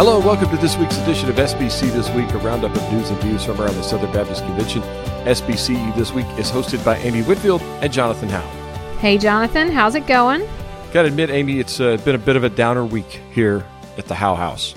Hello, 0.00 0.16
and 0.16 0.24
welcome 0.24 0.48
to 0.48 0.56
this 0.56 0.78
week's 0.78 0.96
edition 0.96 1.28
of 1.28 1.36
SBC 1.36 1.92
This 1.92 2.08
Week, 2.12 2.26
a 2.30 2.38
roundup 2.38 2.74
of 2.74 2.90
news 2.90 3.10
and 3.10 3.20
views 3.20 3.44
from 3.44 3.60
around 3.60 3.74
the 3.74 3.82
Southern 3.82 4.10
Baptist 4.12 4.42
Convention. 4.44 4.80
SBC 5.26 5.94
This 5.94 6.10
Week 6.10 6.24
is 6.38 6.50
hosted 6.50 6.82
by 6.82 6.96
Amy 7.00 7.20
Whitfield 7.20 7.60
and 7.60 7.92
Jonathan 7.92 8.30
Howe. 8.30 8.96
Hey, 8.96 9.18
Jonathan, 9.18 9.70
how's 9.70 9.94
it 9.94 10.06
going? 10.06 10.40
Got 10.94 11.02
to 11.02 11.08
admit, 11.08 11.28
Amy, 11.28 11.60
it's 11.60 11.80
uh, 11.80 11.98
been 11.98 12.14
a 12.14 12.18
bit 12.18 12.36
of 12.36 12.44
a 12.44 12.48
downer 12.48 12.86
week 12.86 13.20
here 13.30 13.62
at 13.98 14.06
the 14.06 14.14
Howe 14.14 14.36
House. 14.36 14.74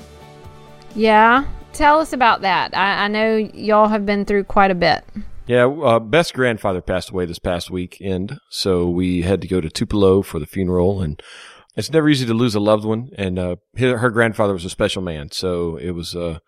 Yeah, 0.94 1.46
tell 1.72 2.02
us 2.02 2.12
about 2.12 2.42
that. 2.42 2.76
I, 2.76 3.06
I 3.06 3.08
know 3.08 3.38
y'all 3.38 3.88
have 3.88 4.06
been 4.06 4.26
through 4.26 4.44
quite 4.44 4.72
a 4.72 4.76
bit. 4.76 5.06
Yeah, 5.48 5.68
uh, 5.68 6.00
Beth's 6.00 6.34
grandfather 6.34 6.82
passed 6.82 7.12
away 7.12 7.26
this 7.28 7.40
past 7.40 7.72
weekend, 7.72 8.40
so 8.50 8.90
we 8.90 9.22
had 9.22 9.42
to 9.42 9.48
go 9.48 9.62
to 9.62 9.70
Tupelo 9.70 10.22
for 10.22 10.40
the 10.40 10.46
funeral, 10.46 11.02
and 11.02 11.24
it's 11.76 11.92
never 11.92 12.08
easy 12.10 12.26
to 12.26 12.34
lose 12.34 12.56
a 12.56 12.60
loved 12.60 12.86
one. 12.86 13.10
And 13.18 13.38
uh, 13.40 13.56
her, 13.78 13.98
her 13.98 14.10
grandfather 14.10 14.54
was 14.54 14.66
a 14.66 14.70
special 14.70 15.02
man, 15.02 15.32
so 15.32 15.78
it 15.78 15.92
was 15.92 16.16
uh, 16.16 16.40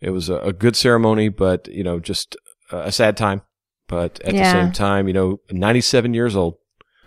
it 0.00 0.10
was 0.10 0.28
a, 0.28 0.36
a 0.38 0.52
good 0.52 0.76
ceremony, 0.76 1.28
but 1.28 1.68
you 1.68 1.84
know, 1.84 1.98
just 2.00 2.36
a 2.70 2.92
sad 2.92 3.16
time. 3.16 3.42
But 3.88 4.20
at 4.20 4.34
Yeah. 4.34 4.44
the 4.52 4.62
same 4.64 4.72
time, 4.72 5.08
you 5.08 5.14
know, 5.14 5.38
97 5.50 6.14
years 6.14 6.34
old. 6.34 6.54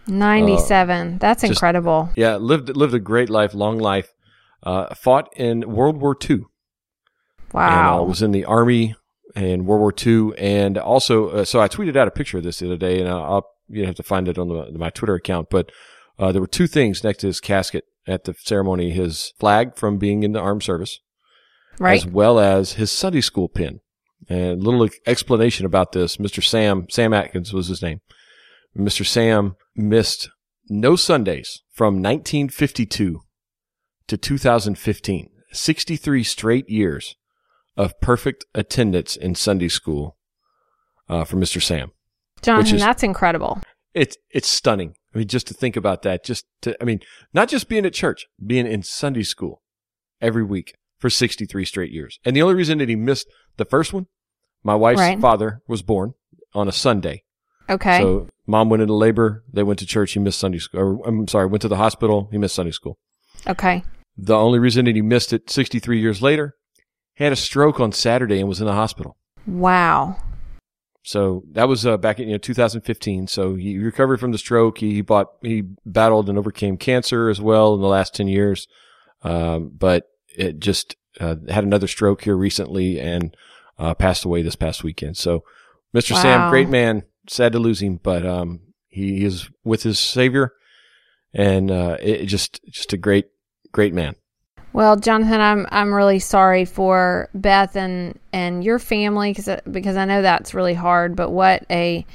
97. 0.07 1.17
That's 1.19 1.41
just- 1.41 1.51
incredible. 1.51 2.09
Yeah, 2.15 2.35
lived 2.37 2.75
lived 2.75 2.93
a 2.93 2.99
great 2.99 3.29
life, 3.29 3.53
long 3.53 3.77
life. 3.79 4.13
Uh, 4.63 4.93
fought 4.95 5.29
in 5.35 5.61
World 5.71 6.01
War 6.01 6.15
II. 6.29 6.35
And, 6.35 6.43
uh, 6.43 6.47
Wow. 7.53 8.03
was 8.03 8.21
in 8.21 8.31
the 8.31 8.43
army 8.45 8.95
in 9.35 9.65
World 9.65 9.81
War 9.81 9.93
II, 10.05 10.35
and 10.37 10.77
also, 10.77 11.29
uh, 11.29 11.45
so 11.45 11.61
I 11.61 11.67
tweeted 11.67 11.95
out 11.95 12.07
a 12.07 12.11
picture 12.11 12.39
of 12.39 12.43
this 12.43 12.59
the 12.59 12.65
other 12.65 12.77
day, 12.77 12.99
and 12.99 13.07
I'll, 13.07 13.23
I'll 13.23 13.47
you 13.69 13.85
have 13.85 13.95
to 13.95 14.03
find 14.03 14.27
it 14.27 14.37
on 14.39 14.47
the, 14.49 14.77
my 14.77 14.89
Twitter 14.89 15.13
account. 15.15 15.49
But 15.49 15.71
uh, 16.19 16.31
there 16.31 16.41
were 16.41 16.47
two 16.47 16.67
things 16.67 17.03
next 17.03 17.19
to 17.19 17.27
his 17.27 17.39
casket 17.39 17.85
at 18.07 18.23
the 18.25 18.33
ceremony: 18.43 18.91
his 18.91 19.33
flag 19.39 19.75
from 19.75 19.97
being 19.97 20.23
in 20.23 20.31
the 20.33 20.39
armed 20.39 20.63
service, 20.63 20.99
right? 21.79 21.97
as 21.97 22.05
well 22.05 22.39
as 22.39 22.73
his 22.73 22.91
Sunday 22.91 23.21
school 23.21 23.47
pin. 23.49 23.79
And 24.29 24.61
a 24.61 24.69
little 24.69 24.89
explanation 25.05 25.65
about 25.65 25.91
this: 25.91 26.17
Mr. 26.17 26.43
Sam 26.43 26.87
Sam 26.89 27.13
Atkins 27.13 27.53
was 27.53 27.67
his 27.67 27.81
name. 27.81 28.01
Mr. 28.77 29.05
Sam 29.05 29.55
missed 29.75 30.29
no 30.69 30.95
Sundays 30.95 31.61
from 31.71 31.95
1952 31.95 33.21
to 34.07 34.17
2015, 34.17 35.29
63 35.51 36.23
straight 36.23 36.69
years 36.69 37.15
of 37.75 37.99
perfect 38.01 38.45
attendance 38.53 39.15
in 39.15 39.35
Sunday 39.35 39.67
school 39.67 40.17
uh, 41.09 41.23
for 41.23 41.37
Mr. 41.37 41.61
Sam. 41.61 41.91
Jonathan, 42.41 42.75
is- 42.75 42.81
that's 42.81 43.03
incredible. 43.03 43.59
It's 43.93 44.17
it's 44.29 44.47
stunning. 44.47 44.93
I 45.17 45.19
mean, 45.21 45.27
just 45.27 45.47
to 45.47 45.55
think 45.55 45.75
about 45.75 46.03
that. 46.03 46.23
Just 46.23 46.45
to, 46.61 46.77
I 46.79 46.85
mean, 46.85 46.99
not 47.33 47.49
just 47.49 47.67
being 47.67 47.87
at 47.87 47.93
church, 47.93 48.27
being 48.45 48.67
in 48.67 48.83
Sunday 48.83 49.23
school 49.23 49.63
every 50.21 50.43
week 50.43 50.75
for 50.99 51.09
63 51.09 51.65
straight 51.65 51.91
years. 51.91 52.19
And 52.23 52.35
the 52.35 52.43
only 52.43 52.53
reason 52.53 52.77
that 52.77 52.87
he 52.87 52.95
missed 52.95 53.25
the 53.57 53.65
first 53.65 53.93
one, 53.93 54.05
my 54.63 54.75
wife's 54.75 54.99
Right. 54.99 55.19
father 55.19 55.61
was 55.67 55.81
born 55.81 56.13
on 56.53 56.67
a 56.67 56.71
Sunday. 56.71 57.23
Okay. 57.67 57.97
So 57.99 58.27
mom 58.45 58.69
went 58.69 58.83
into 58.83 58.93
labor. 58.93 59.43
They 59.51 59.63
went 59.63 59.79
to 59.79 59.87
church. 59.87 60.11
He 60.11 60.19
missed 60.19 60.37
Sunday 60.37 60.59
school. 60.59 60.79
Or, 60.79 61.07
I'm 61.07 61.27
sorry, 61.27 61.47
went 61.47 61.63
to 61.63 61.67
the 61.67 61.77
hospital. 61.77 62.29
He 62.31 62.37
missed 62.37 62.53
Sunday 62.53 62.71
school. 62.71 62.99
okay. 63.47 63.83
The 64.19 64.35
only 64.35 64.59
reason 64.59 64.85
that 64.85 64.95
he 64.95 65.01
missed 65.01 65.33
it 65.33 65.49
63 65.49 65.99
years 65.99 66.21
later, 66.21 66.53
he 67.15 67.23
had 67.23 67.33
a 67.33 67.35
stroke 67.35 67.79
on 67.79 67.91
Saturday 67.91 68.39
and 68.39 68.47
was 68.47 68.59
in 68.61 68.67
the 68.67 68.73
hospital. 68.73 69.17
Wow. 69.47 70.17
So 71.03 71.43
that 71.51 71.67
was 71.67 71.85
uh, 71.85 71.97
back 71.97 72.19
in 72.19 72.27
you 72.27 72.33
know 72.33 72.39
2015. 72.39 73.27
So 73.27 73.55
he 73.55 73.77
recovered 73.77 74.19
from 74.19 74.31
the 74.31 74.37
stroke. 74.37 74.79
He 74.79 75.01
bought 75.01 75.31
he 75.41 75.63
battled 75.85 76.29
and 76.29 76.37
overcame 76.37 76.77
cancer 76.77 77.29
as 77.29 77.39
well 77.39 77.75
in 77.75 77.81
the 77.81 77.87
last 77.87 78.15
10 78.15 78.27
years. 78.27 78.67
Um, 79.23 79.71
but 79.77 80.09
it 80.35 80.59
just 80.59 80.95
uh, 81.19 81.35
had 81.49 81.63
another 81.63 81.87
stroke 81.87 82.23
here 82.23 82.35
recently 82.35 82.99
and 82.99 83.35
uh, 83.79 83.93
passed 83.93 84.25
away 84.25 84.41
this 84.41 84.55
past 84.55 84.83
weekend. 84.83 85.17
So 85.17 85.43
Mr. 85.95 86.19
Sam, 86.21 86.49
great 86.49 86.69
man. 86.69 87.03
Sad 87.27 87.53
to 87.53 87.59
lose 87.59 87.81
him, 87.81 87.99
but 88.01 88.25
um, 88.25 88.61
he 88.87 89.23
is 89.23 89.49
with 89.63 89.83
his 89.83 89.99
Savior, 89.99 90.53
and 91.33 91.71
uh, 91.71 91.97
it 91.99 92.25
just 92.25 92.61
just 92.65 92.93
a 92.93 92.97
great 92.97 93.27
great 93.71 93.93
man. 93.93 94.15
Well, 94.77 94.95
Jonathan, 94.95 95.41
I'm 95.41 95.65
I'm 95.71 95.91
really 95.91 96.19
sorry 96.19 96.65
for 96.65 97.29
Beth 97.33 97.75
and 97.75 98.19
and 98.31 98.63
your 98.63 98.77
family 98.77 99.33
because 99.33 99.59
because 99.71 99.97
I 99.97 100.05
know 100.05 100.21
that's 100.21 100.53
really 100.53 100.75
hard. 100.75 101.15
But 101.15 101.31
what 101.31 101.65
a 101.71 102.05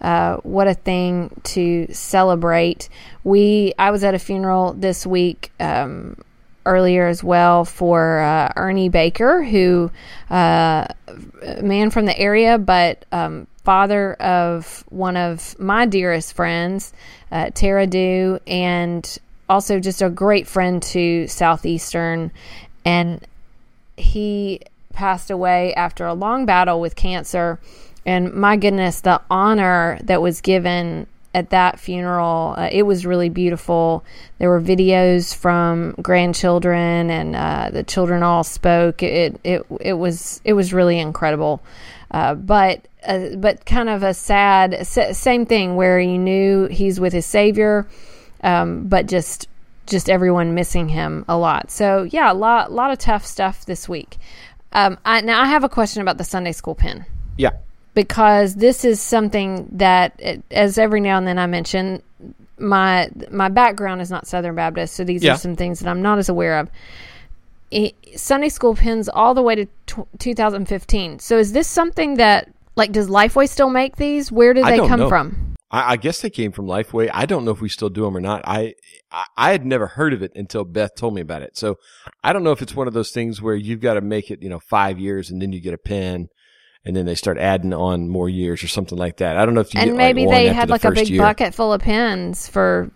uh, 0.00 0.36
what 0.44 0.68
a 0.68 0.74
thing 0.74 1.34
to 1.42 1.88
celebrate. 1.90 2.88
We 3.24 3.74
I 3.76 3.90
was 3.90 4.04
at 4.04 4.14
a 4.14 4.20
funeral 4.20 4.72
this 4.72 5.04
week. 5.04 5.50
Um, 5.58 6.16
earlier 6.64 7.08
as 7.08 7.24
well 7.24 7.64
for 7.64 8.20
uh, 8.20 8.52
Ernie 8.54 8.88
Baker, 8.88 9.42
who 9.42 9.90
uh, 10.30 10.86
a 11.42 11.60
man 11.60 11.90
from 11.90 12.06
the 12.06 12.16
area, 12.16 12.56
but 12.56 13.04
um, 13.10 13.48
father 13.64 14.14
of 14.14 14.84
one 14.90 15.16
of 15.16 15.58
my 15.58 15.86
dearest 15.86 16.34
friends, 16.34 16.92
uh, 17.32 17.50
Tara 17.52 17.88
Dew, 17.88 18.38
and 18.46 19.18
also 19.52 19.78
just 19.78 20.02
a 20.02 20.10
great 20.10 20.48
friend 20.48 20.82
to 20.82 21.28
Southeastern. 21.28 22.32
And 22.84 23.20
he 23.96 24.60
passed 24.92 25.30
away 25.30 25.74
after 25.74 26.06
a 26.06 26.14
long 26.14 26.46
battle 26.46 26.80
with 26.80 26.96
cancer. 26.96 27.60
And 28.04 28.32
my 28.32 28.56
goodness, 28.56 29.00
the 29.00 29.20
honor 29.30 29.98
that 30.04 30.20
was 30.20 30.40
given 30.40 31.06
at 31.34 31.50
that 31.50 31.78
funeral, 31.78 32.54
uh, 32.58 32.68
it 32.72 32.82
was 32.82 33.06
really 33.06 33.28
beautiful. 33.28 34.04
There 34.38 34.50
were 34.50 34.60
videos 34.60 35.34
from 35.34 35.92
grandchildren, 36.02 37.10
and 37.10 37.36
uh, 37.36 37.70
the 37.72 37.82
children 37.82 38.22
all 38.22 38.44
spoke. 38.44 39.02
It 39.02 39.40
it 39.44 39.64
it 39.80 39.94
was 39.94 40.40
it 40.44 40.52
was 40.52 40.72
really 40.72 40.98
incredible. 40.98 41.62
Uh, 42.10 42.34
but 42.34 42.86
uh, 43.06 43.36
but 43.36 43.64
kind 43.64 43.88
of 43.88 44.02
a 44.02 44.12
sad 44.12 44.86
sa- 44.86 45.12
same 45.12 45.46
thing 45.46 45.76
where 45.76 45.98
you 45.98 46.18
knew 46.18 46.66
he's 46.66 47.00
with 47.00 47.12
his 47.14 47.24
savior, 47.24 47.86
um, 48.42 48.86
but 48.88 49.06
just 49.06 49.48
just 49.86 50.08
everyone 50.08 50.54
missing 50.54 50.88
him 50.88 51.24
a 51.28 51.36
lot. 51.36 51.70
So 51.70 52.04
yeah, 52.04 52.30
a 52.30 52.34
lot 52.34 52.70
lot 52.72 52.90
of 52.92 52.98
tough 52.98 53.26
stuff 53.26 53.64
this 53.66 53.88
week. 53.88 54.18
Um, 54.72 54.96
I, 55.04 55.20
now 55.20 55.42
I 55.42 55.46
have 55.46 55.64
a 55.64 55.68
question 55.68 56.00
about 56.02 56.16
the 56.18 56.24
Sunday 56.24 56.52
school 56.52 56.74
pin 56.74 57.04
Yeah, 57.36 57.50
because 57.94 58.54
this 58.54 58.84
is 58.86 59.02
something 59.02 59.68
that, 59.72 60.14
it- 60.18 60.42
as 60.50 60.78
every 60.78 61.00
now 61.00 61.18
and 61.18 61.26
then 61.26 61.38
I 61.38 61.46
mention, 61.46 62.02
my 62.58 63.10
my 63.30 63.48
background 63.48 64.00
is 64.00 64.10
not 64.10 64.26
Southern 64.26 64.54
Baptist, 64.54 64.94
so 64.94 65.04
these 65.04 65.22
Yeah. 65.22 65.34
are 65.34 65.36
some 65.38 65.56
things 65.56 65.80
that 65.80 65.88
I'm 65.90 66.00
not 66.00 66.18
as 66.18 66.28
aware 66.30 66.58
of. 66.58 66.70
I- 67.74 67.92
Sunday 68.16 68.48
school 68.48 68.74
pins 68.74 69.08
all 69.08 69.34
the 69.34 69.42
way 69.42 69.54
to 69.56 69.66
tw 69.86 70.06
2015. 70.18 71.18
So 71.18 71.38
is 71.38 71.52
this 71.52 71.66
something 71.68 72.14
that 72.14 72.48
like 72.76 72.92
does 72.92 73.08
Lifeway 73.08 73.48
still 73.48 73.68
make 73.70 73.96
these? 73.96 74.30
Where 74.32 74.54
do 74.54 74.62
they 74.62 74.78
come 74.78 75.00
know. 75.00 75.08
from? 75.08 75.51
I, 75.72 75.92
I 75.92 75.96
guess 75.96 76.20
they 76.20 76.30
came 76.30 76.52
from 76.52 76.66
Lifeway. 76.66 77.10
I 77.12 77.26
don't 77.26 77.44
know 77.44 77.50
if 77.50 77.60
we 77.60 77.68
still 77.68 77.88
do 77.88 78.02
them 78.04 78.16
or 78.16 78.20
not. 78.20 78.42
I, 78.44 78.74
I 79.10 79.24
I 79.36 79.50
had 79.52 79.64
never 79.66 79.86
heard 79.88 80.12
of 80.12 80.22
it 80.22 80.32
until 80.36 80.64
Beth 80.64 80.94
told 80.94 81.14
me 81.14 81.20
about 81.22 81.42
it. 81.42 81.56
So 81.56 81.76
I 82.22 82.32
don't 82.32 82.44
know 82.44 82.52
if 82.52 82.62
it's 82.62 82.76
one 82.76 82.86
of 82.86 82.94
those 82.94 83.10
things 83.10 83.40
where 83.42 83.54
you've 83.56 83.80
got 83.80 83.94
to 83.94 84.00
make 84.00 84.30
it, 84.30 84.42
you 84.42 84.48
know, 84.48 84.60
five 84.60 84.98
years 84.98 85.30
and 85.30 85.40
then 85.40 85.52
you 85.52 85.60
get 85.60 85.74
a 85.74 85.78
pin, 85.78 86.28
and 86.84 86.94
then 86.94 87.06
they 87.06 87.14
start 87.14 87.38
adding 87.38 87.72
on 87.72 88.08
more 88.08 88.28
years 88.28 88.62
or 88.62 88.68
something 88.68 88.98
like 88.98 89.16
that. 89.18 89.36
I 89.36 89.44
don't 89.44 89.54
know 89.54 89.60
if 89.62 89.74
you 89.74 89.80
And 89.80 89.96
maybe 89.96 90.26
like, 90.26 90.34
they 90.36 90.48
had 90.52 90.68
the 90.68 90.72
like 90.72 90.84
a 90.84 90.90
big 90.92 91.08
year. 91.08 91.20
bucket 91.20 91.54
full 91.54 91.72
of 91.72 91.80
pins 91.80 92.48
for 92.48 92.90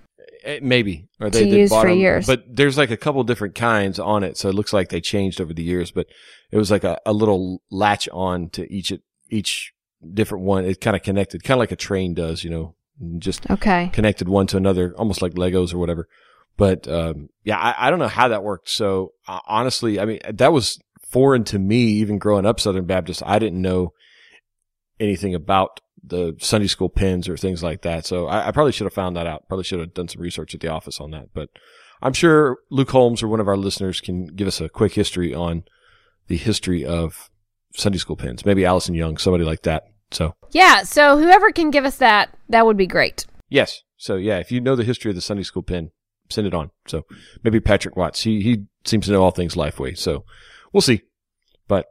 Eh, 0.45 0.61
Maybe 0.63 1.09
or 1.19 1.29
to 1.29 1.37
they, 1.39 1.51
they 1.51 1.59
use 1.63 1.71
for 1.71 1.89
'em, 1.89 1.99
years. 1.99 2.27
But 2.27 2.45
there's 2.49 2.79
like 2.79 2.93
a 2.93 2.97
couple 2.97 3.23
different 3.25 3.57
kinds 3.57 3.99
on 3.99 4.23
it, 4.23 4.37
so 4.37 4.49
it 4.49 4.55
looks 4.55 4.73
like 4.73 4.91
they 4.91 5.01
changed 5.01 5.41
over 5.41 5.53
the 5.53 5.63
years. 5.63 5.91
But 5.91 6.07
it 6.53 6.57
was 6.57 6.71
like 6.71 6.85
a, 6.85 6.99
a 7.05 7.13
little 7.13 7.63
latch 7.69 8.09
on 8.13 8.49
to 8.51 8.73
each 8.73 8.93
each 9.29 9.73
different 10.12 10.45
one. 10.45 10.65
It 10.65 10.81
kind 10.81 10.97
of 10.97 11.03
connected, 11.03 11.45
kind 11.45 11.57
of 11.57 11.61
like 11.61 11.73
a 11.73 11.77
train 11.77 12.15
does, 12.15 12.45
you 12.45 12.51
know, 12.51 12.75
just 13.19 13.48
okay. 13.51 13.91
connected 13.93 14.28
one 14.28 14.47
to 14.48 14.57
another, 14.57 14.95
almost 14.97 15.22
like 15.22 15.34
Legos 15.34 15.75
or 15.75 15.78
whatever. 15.78 16.09
But 16.57 16.89
um, 16.89 17.28
yeah, 17.45 17.59
I, 17.59 17.87
I 17.87 17.91
don't 17.91 17.98
know 17.98 18.09
how 18.09 18.28
that 18.28 18.43
worked. 18.43 18.69
So 18.71 19.13
uh, 19.28 19.41
honestly, 19.47 20.01
I 20.01 20.07
mean, 20.07 20.21
that 20.28 20.53
was 20.53 20.78
foreign 21.09 21.45
to 21.45 21.59
me, 21.59 21.84
even 21.84 22.19
growing 22.19 22.47
up 22.47 22.60
Southern 22.60 22.87
Baptist. 22.87 23.22
I 23.25 23.39
didn't 23.39 23.60
know 23.60 23.93
anything 24.98 25.34
about 25.34 25.81
the 26.03 26.37
Sunday 26.39 26.69
school 26.69 26.89
pins 26.89 27.28
or 27.28 27.37
things 27.37 27.63
like 27.63 27.83
that. 27.83 28.07
So 28.07 28.27
I, 28.27 28.48
I 28.48 28.53
probably 28.53 28.72
should 28.72 28.87
have 28.87 28.95
found 28.95 29.16
that 29.16 29.27
out. 29.27 29.48
Probably 29.48 29.65
should 29.65 29.81
have 29.81 29.95
done 29.95 30.09
some 30.09 30.22
research 30.22 30.54
at 30.54 30.60
the 30.60 30.69
office 30.69 31.01
on 31.01 31.10
that. 31.10 31.28
But 31.34 31.51
I'm 32.01 32.13
sure 32.13 32.59
Luke 32.71 32.91
Holmes 32.91 33.22
or 33.22 33.28
one 33.28 33.41
of 33.41 33.48
our 33.48 33.57
listeners 33.57 34.01
can 34.01 34.27
give 34.27 34.48
us 34.48 34.60
a 34.60 34.69
quick 34.69 34.95
history 34.95 35.34
on 35.34 35.65
the 36.28 36.37
history 36.37 36.84
of 36.84 37.31
Sunday 37.77 37.99
school 37.99 38.17
pins. 38.17 38.45
Maybe 38.45 38.65
Allison 38.65 38.95
Young, 38.95 39.17
somebody 39.19 39.45
like 39.45 39.63
that. 39.63 39.84
So 40.11 40.34
Yeah, 40.51 40.83
so 40.83 41.19
whoever 41.19 41.51
can 41.53 41.71
give 41.71 41.84
us 41.84 41.99
that, 41.99 42.37
that 42.49 42.65
would 42.65 42.77
be 42.77 42.87
great. 42.87 43.27
Yes. 43.49 43.83
So 43.97 44.17
yeah, 44.17 44.39
if 44.39 44.51
you 44.51 44.61
know 44.61 44.77
the 44.77 44.84
history 44.84 45.11
of 45.11 45.15
the 45.15 45.21
Sunday 45.21 45.43
school 45.43 45.63
pin, 45.63 45.91
send 46.31 46.47
it 46.47 46.55
on. 46.55 46.71
So 46.87 47.05
maybe 47.43 47.61
Patrick 47.61 47.97
Watts. 47.97 48.23
He 48.23 48.41
he 48.43 48.65
seems 48.84 49.07
to 49.07 49.13
know 49.13 49.23
all 49.23 49.31
things 49.31 49.55
Lifeway. 49.55 49.97
So 49.97 50.25
we'll 50.73 50.81
see. 50.81 51.03
But 51.69 51.87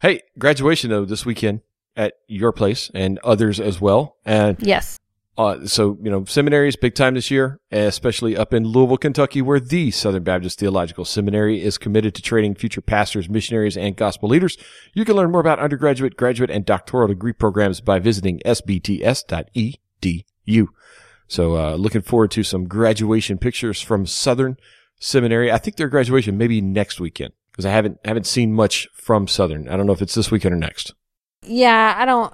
hey, 0.00 0.22
graduation 0.38 0.90
though 0.90 1.04
this 1.04 1.24
weekend 1.26 1.60
at 1.96 2.14
your 2.26 2.52
place 2.52 2.90
and 2.94 3.18
others 3.20 3.60
as 3.60 3.80
well. 3.80 4.16
And 4.24 4.56
Yes. 4.60 4.98
Uh, 5.36 5.66
so, 5.66 5.98
you 6.00 6.10
know, 6.10 6.24
seminary 6.24 6.68
is 6.68 6.76
big 6.76 6.94
time 6.94 7.14
this 7.14 7.28
year, 7.30 7.58
especially 7.72 8.36
up 8.36 8.54
in 8.54 8.64
Louisville, 8.64 8.96
Kentucky, 8.96 9.42
where 9.42 9.58
the 9.58 9.90
Southern 9.90 10.22
Baptist 10.22 10.60
Theological 10.60 11.04
Seminary 11.04 11.60
is 11.60 11.76
committed 11.76 12.14
to 12.14 12.22
training 12.22 12.54
future 12.54 12.80
pastors, 12.80 13.28
missionaries, 13.28 13.76
and 13.76 13.96
gospel 13.96 14.28
leaders. 14.28 14.56
You 14.92 15.04
can 15.04 15.16
learn 15.16 15.32
more 15.32 15.40
about 15.40 15.58
undergraduate, 15.58 16.16
graduate, 16.16 16.50
and 16.50 16.64
doctoral 16.64 17.08
degree 17.08 17.32
programs 17.32 17.80
by 17.80 17.98
visiting 17.98 18.38
sbts.edu. 18.44 19.78
So, 21.26 21.56
uh, 21.56 21.74
looking 21.74 22.02
forward 22.02 22.30
to 22.32 22.44
some 22.44 22.68
graduation 22.68 23.38
pictures 23.38 23.80
from 23.80 24.06
Southern 24.06 24.56
Seminary. 25.00 25.50
I 25.50 25.58
think 25.58 25.76
their 25.76 25.88
graduation 25.88 26.38
maybe 26.38 26.60
next 26.60 27.00
weekend 27.00 27.32
because 27.50 27.66
I 27.66 27.70
haven't, 27.70 27.98
haven't 28.04 28.26
seen 28.26 28.52
much 28.52 28.86
from 28.94 29.26
Southern. 29.26 29.68
I 29.68 29.76
don't 29.76 29.86
know 29.86 29.92
if 29.92 30.02
it's 30.02 30.14
this 30.14 30.30
weekend 30.30 30.54
or 30.54 30.58
next. 30.58 30.94
Yeah, 31.42 31.94
I 31.96 32.04
don't. 32.04 32.32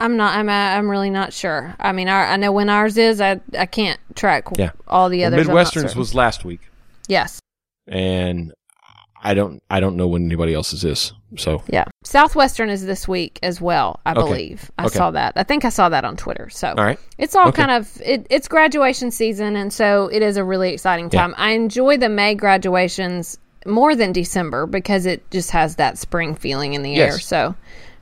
I'm 0.00 0.16
not. 0.16 0.34
I'm. 0.36 0.48
Uh, 0.48 0.52
I'm 0.52 0.90
really 0.90 1.10
not 1.10 1.32
sure. 1.32 1.76
I 1.78 1.92
mean, 1.92 2.08
our, 2.08 2.24
I 2.26 2.36
know 2.36 2.52
when 2.52 2.68
ours 2.70 2.96
is. 2.96 3.20
I. 3.20 3.40
I 3.58 3.66
can't 3.66 4.00
track 4.16 4.46
Yeah. 4.56 4.70
all 4.88 5.08
the 5.08 5.24
others. 5.24 5.46
Midwesterns 5.46 5.94
was 5.94 6.14
last 6.14 6.44
week. 6.44 6.60
yes. 7.08 7.38
and 7.86 8.52
I 9.22 9.34
don't 9.34 9.62
I 9.68 9.80
don't 9.80 9.96
know 9.96 10.06
when 10.06 10.24
anybody 10.24 10.54
else's 10.54 10.82
is. 10.84 11.12
So 11.36 11.62
Yeah. 11.68 11.84
Southwestern 12.04 12.70
is 12.70 12.86
this 12.86 13.06
week 13.06 13.38
as 13.42 13.60
well. 13.60 14.00
I 14.06 14.12
Okay. 14.12 14.20
believe 14.20 14.70
I 14.78 14.86
Okay. 14.86 14.96
saw 14.96 15.10
that. 15.10 15.34
I 15.36 15.42
think 15.42 15.64
I 15.64 15.68
saw 15.68 15.88
that 15.90 16.04
on 16.06 16.16
Twitter. 16.16 16.48
So 16.50 16.68
all 16.68 16.84
right, 16.84 16.98
it's 17.18 17.34
all 17.36 17.48
Okay. 17.48 17.62
kind 17.62 17.70
of 17.70 18.00
it, 18.02 18.26
it's 18.30 18.48
graduation 18.48 19.10
season, 19.10 19.56
and 19.56 19.70
so 19.72 20.08
it 20.10 20.22
is 20.22 20.36
a 20.38 20.44
really 20.44 20.72
exciting 20.72 21.10
Yeah. 21.12 21.20
time. 21.20 21.34
I 21.36 21.50
enjoy 21.50 21.98
the 21.98 22.08
May 22.08 22.34
graduations 22.34 23.38
more 23.66 23.94
than 23.94 24.12
December 24.12 24.66
because 24.66 25.04
it 25.04 25.28
just 25.30 25.50
has 25.50 25.76
that 25.76 25.98
spring 25.98 26.34
feeling 26.34 26.72
in 26.74 26.82
the 26.82 26.96
air. 26.96 27.18
So 27.18 27.54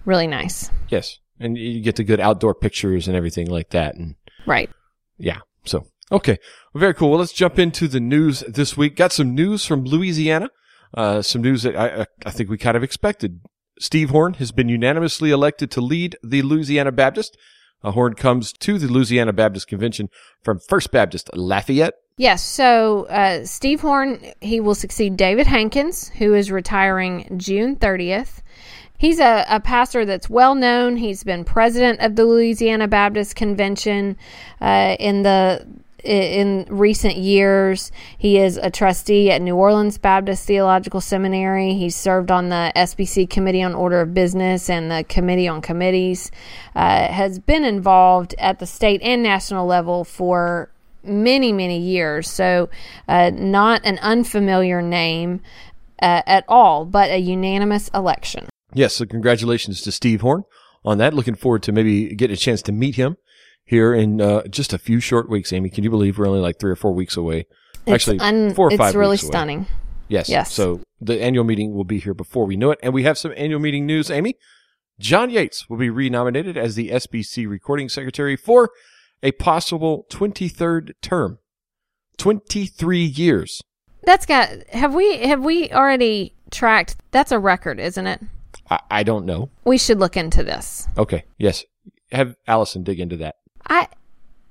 really 0.04 0.28
nice. 0.28 0.70
yes, 0.88 1.18
and 1.40 1.56
you 1.56 1.80
get 1.80 1.96
the 1.96 2.04
good 2.04 2.20
outdoor 2.20 2.54
pictures 2.54 3.06
and 3.08 3.16
everything 3.16 3.48
like 3.48 3.70
that, 3.70 3.94
and 3.94 4.14
Right. 4.46 4.70
yeah. 5.18 5.38
So 5.64 5.86
okay, 6.10 6.38
well, 6.72 6.80
very 6.80 6.94
cool. 6.94 7.10
Well, 7.10 7.18
let's 7.20 7.32
jump 7.32 7.58
into 7.58 7.88
the 7.88 8.00
news 8.00 8.40
this 8.48 8.76
week. 8.76 8.96
Got 8.96 9.12
some 9.12 9.34
news 9.34 9.64
from 9.64 9.84
Louisiana. 9.84 10.50
Uh, 10.94 11.20
some 11.22 11.42
news 11.42 11.62
that 11.64 11.76
I, 11.76 12.02
I 12.02 12.06
I 12.26 12.30
think 12.30 12.48
we 12.48 12.56
kind 12.58 12.76
of 12.76 12.82
expected. 12.82 13.40
Steve 13.78 14.10
Horn 14.10 14.34
has 14.34 14.50
been 14.52 14.68
unanimously 14.68 15.30
elected 15.30 15.70
to 15.72 15.80
lead 15.80 16.16
the 16.22 16.42
Louisiana 16.42 16.90
Baptist. 16.92 17.36
Uh, 17.84 17.92
Horn 17.92 18.14
comes 18.14 18.52
to 18.54 18.76
the 18.78 18.88
Louisiana 18.88 19.32
Baptist 19.32 19.68
Convention 19.68 20.08
from 20.42 20.58
First 20.58 20.90
Baptist 20.90 21.30
Lafayette. 21.36 21.94
Yes. 22.16 22.42
So 22.42 23.04
uh, 23.06 23.44
Steve 23.44 23.80
Horn, 23.82 24.20
he 24.40 24.58
will 24.58 24.74
succeed 24.74 25.16
David 25.16 25.46
Hankins, 25.46 26.08
who 26.08 26.34
is 26.34 26.50
retiring 26.50 27.36
June 27.36 27.76
30th. 27.76 28.40
He's 28.98 29.20
a, 29.20 29.46
a 29.48 29.60
pastor 29.60 30.04
that's 30.04 30.28
well 30.28 30.56
known. 30.56 30.96
He's 30.96 31.22
been 31.22 31.44
president 31.44 32.00
of 32.00 32.16
the 32.16 32.24
Louisiana 32.24 32.88
Baptist 32.88 33.36
Convention 33.36 34.16
uh, 34.60 34.96
in 34.98 35.22
the 35.22 35.64
in 36.04 36.64
recent 36.68 37.16
years. 37.16 37.92
He 38.16 38.38
is 38.38 38.56
a 38.56 38.70
trustee 38.70 39.30
at 39.30 39.42
New 39.42 39.54
Orleans 39.54 39.98
Baptist 39.98 40.46
Theological 40.46 41.00
Seminary. 41.00 41.74
He's 41.74 41.94
served 41.94 42.30
on 42.30 42.48
the 42.48 42.72
SBC 42.74 43.30
Committee 43.30 43.62
on 43.62 43.74
Order 43.74 44.00
of 44.00 44.14
Business 44.14 44.68
and 44.68 44.90
the 44.90 45.04
Committee 45.04 45.48
on 45.48 45.60
Committees. 45.60 46.30
Uh, 46.74 47.08
has 47.08 47.38
been 47.38 47.64
involved 47.64 48.34
at 48.38 48.58
the 48.58 48.66
state 48.66 49.00
and 49.02 49.22
national 49.22 49.66
level 49.66 50.04
for 50.04 50.70
many, 51.04 51.52
many 51.52 51.78
years. 51.78 52.28
So, 52.28 52.68
uh, 53.08 53.30
not 53.34 53.84
an 53.84 53.98
unfamiliar 53.98 54.82
name 54.82 55.40
uh, 56.00 56.22
at 56.26 56.44
all, 56.48 56.84
but 56.84 57.10
a 57.10 57.18
unanimous 57.18 57.88
election. 57.88 58.48
Yes, 58.74 58.94
so 58.94 59.06
congratulations 59.06 59.80
to 59.82 59.92
Steve 59.92 60.20
Horn 60.20 60.44
on 60.84 60.98
that. 60.98 61.14
Looking 61.14 61.34
forward 61.34 61.62
to 61.64 61.72
maybe 61.72 62.14
getting 62.14 62.34
a 62.34 62.38
chance 62.38 62.62
to 62.62 62.72
meet 62.72 62.96
him 62.96 63.16
here 63.64 63.94
in 63.94 64.20
uh, 64.20 64.42
just 64.48 64.72
a 64.72 64.78
few 64.78 65.00
short 65.00 65.28
weeks. 65.30 65.52
Amy, 65.52 65.70
can 65.70 65.84
you 65.84 65.90
believe 65.90 66.18
we're 66.18 66.26
only 66.26 66.40
like 66.40 66.58
three 66.58 66.70
or 66.70 66.76
four 66.76 66.92
weeks 66.92 67.16
away? 67.16 67.46
Actually, 67.86 68.16
it's, 68.16 68.24
un- 68.24 68.54
four 68.54 68.68
or 68.68 68.72
it's 68.72 68.78
five 68.78 68.94
really 68.94 69.12
weeks 69.12 69.22
away. 69.22 69.30
stunning. 69.30 69.66
Yes. 70.08 70.28
Yes. 70.28 70.52
So 70.52 70.80
the 71.00 71.20
annual 71.22 71.44
meeting 71.44 71.74
will 71.74 71.84
be 71.84 71.98
here 71.98 72.14
before 72.14 72.44
we 72.46 72.56
know 72.56 72.70
it, 72.70 72.78
and 72.82 72.92
we 72.92 73.02
have 73.04 73.18
some 73.18 73.32
annual 73.36 73.60
meeting 73.60 73.86
news. 73.86 74.10
Amy, 74.10 74.34
John 74.98 75.30
Yates 75.30 75.68
will 75.68 75.76
be 75.76 75.90
renominated 75.90 76.56
as 76.56 76.74
the 76.74 76.90
SBC 76.90 77.48
recording 77.48 77.88
secretary 77.88 78.36
for 78.36 78.70
a 79.22 79.32
possible 79.32 80.06
twenty-third 80.10 80.94
term. 81.02 81.38
Twenty-three 82.16 83.04
years. 83.04 83.60
That's 84.02 84.26
got. 84.26 84.50
Have 84.70 84.94
we 84.94 85.18
have 85.18 85.42
we 85.44 85.70
already 85.70 86.34
tracked? 86.50 86.96
That's 87.10 87.32
a 87.32 87.38
record, 87.38 87.78
isn't 87.78 88.06
it? 88.06 88.20
I, 88.70 88.80
I 88.90 89.02
don't 89.02 89.26
know. 89.26 89.50
We 89.64 89.78
should 89.78 89.98
look 89.98 90.16
into 90.16 90.42
this. 90.44 90.86
Okay. 90.96 91.24
Yes. 91.38 91.64
Have 92.12 92.36
Allison 92.46 92.82
dig 92.84 93.00
into 93.00 93.16
that. 93.18 93.36
I 93.66 93.88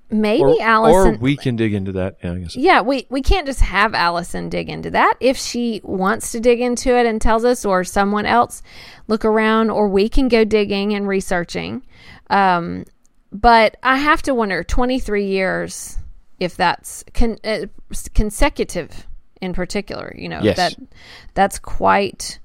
maybe 0.09 0.43
or, 0.43 0.61
Allison. 0.61 1.15
Or 1.15 1.17
we 1.17 1.35
can 1.35 1.55
dig 1.55 1.73
into 1.73 1.91
that. 1.93 2.17
Yeah, 2.23 2.33
I 2.33 2.37
guess. 2.39 2.55
yeah, 2.55 2.81
we 2.81 3.07
we 3.09 3.21
can't 3.21 3.47
just 3.47 3.61
have 3.61 3.93
Allison 3.95 4.49
dig 4.49 4.69
into 4.69 4.91
that. 4.91 5.15
If 5.19 5.37
she 5.37 5.81
wants 5.83 6.31
to 6.33 6.39
dig 6.39 6.61
into 6.61 6.95
it 6.95 7.05
and 7.05 7.19
tells 7.21 7.43
us, 7.43 7.65
or 7.65 7.83
someone 7.83 8.25
else 8.25 8.61
look 9.07 9.25
around, 9.25 9.69
or 9.71 9.87
we 9.87 10.07
can 10.07 10.27
go 10.27 10.43
digging 10.45 10.93
and 10.93 11.07
researching. 11.07 11.83
Um, 12.29 12.85
but 13.31 13.77
I 13.81 13.97
have 13.97 14.21
to 14.23 14.33
wonder, 14.35 14.63
twenty 14.63 14.99
three 14.99 15.25
years, 15.25 15.97
if 16.39 16.55
that's 16.55 17.03
con- 17.13 17.39
uh, 17.43 17.65
consecutive 18.13 19.07
in 19.41 19.53
particular. 19.53 20.13
You 20.17 20.29
know 20.29 20.41
Yes. 20.43 20.57
that 20.57 20.75
that's 21.33 21.57
quite 21.59 22.39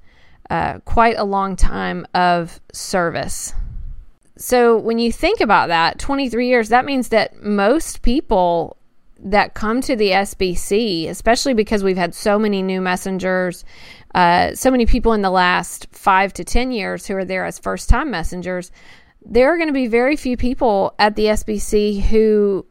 uh, 0.53 0.77
quite 0.85 1.17
a 1.17 1.23
long 1.23 1.55
time 1.55 2.05
of 2.13 2.61
service. 2.71 3.55
So 4.37 4.77
when 4.77 4.99
you 4.99 5.11
think 5.11 5.39
about 5.39 5.69
that, 5.69 5.97
23 5.97 6.47
years, 6.47 6.69
that 6.69 6.85
means 6.85 7.07
that 7.07 7.41
most 7.41 8.03
people 8.03 8.77
that 9.17 9.55
come 9.55 9.81
to 9.81 9.95
the 9.95 10.11
SBC, 10.11 11.09
especially 11.09 11.55
because 11.55 11.83
we've 11.83 11.97
had 11.97 12.13
so 12.13 12.37
many 12.37 12.61
new 12.61 12.81
messengers, 12.81 13.65
uh, 14.13 14.53
so 14.53 14.69
many 14.69 14.85
people 14.85 15.13
in 15.13 15.23
the 15.23 15.31
last 15.31 15.87
five 15.91 16.31
to 16.33 16.43
10 16.43 16.71
years 16.71 17.07
who 17.07 17.15
are 17.15 17.25
there 17.25 17.45
as 17.45 17.57
first 17.57 17.89
time 17.89 18.11
messengers, 18.11 18.71
there 19.25 19.51
are 19.51 19.57
going 19.57 19.69
to 19.69 19.73
be 19.73 19.87
very 19.87 20.15
few 20.15 20.37
people 20.37 20.93
at 20.99 21.15
the 21.15 21.25
SBC 21.25 21.99
who 21.99 22.63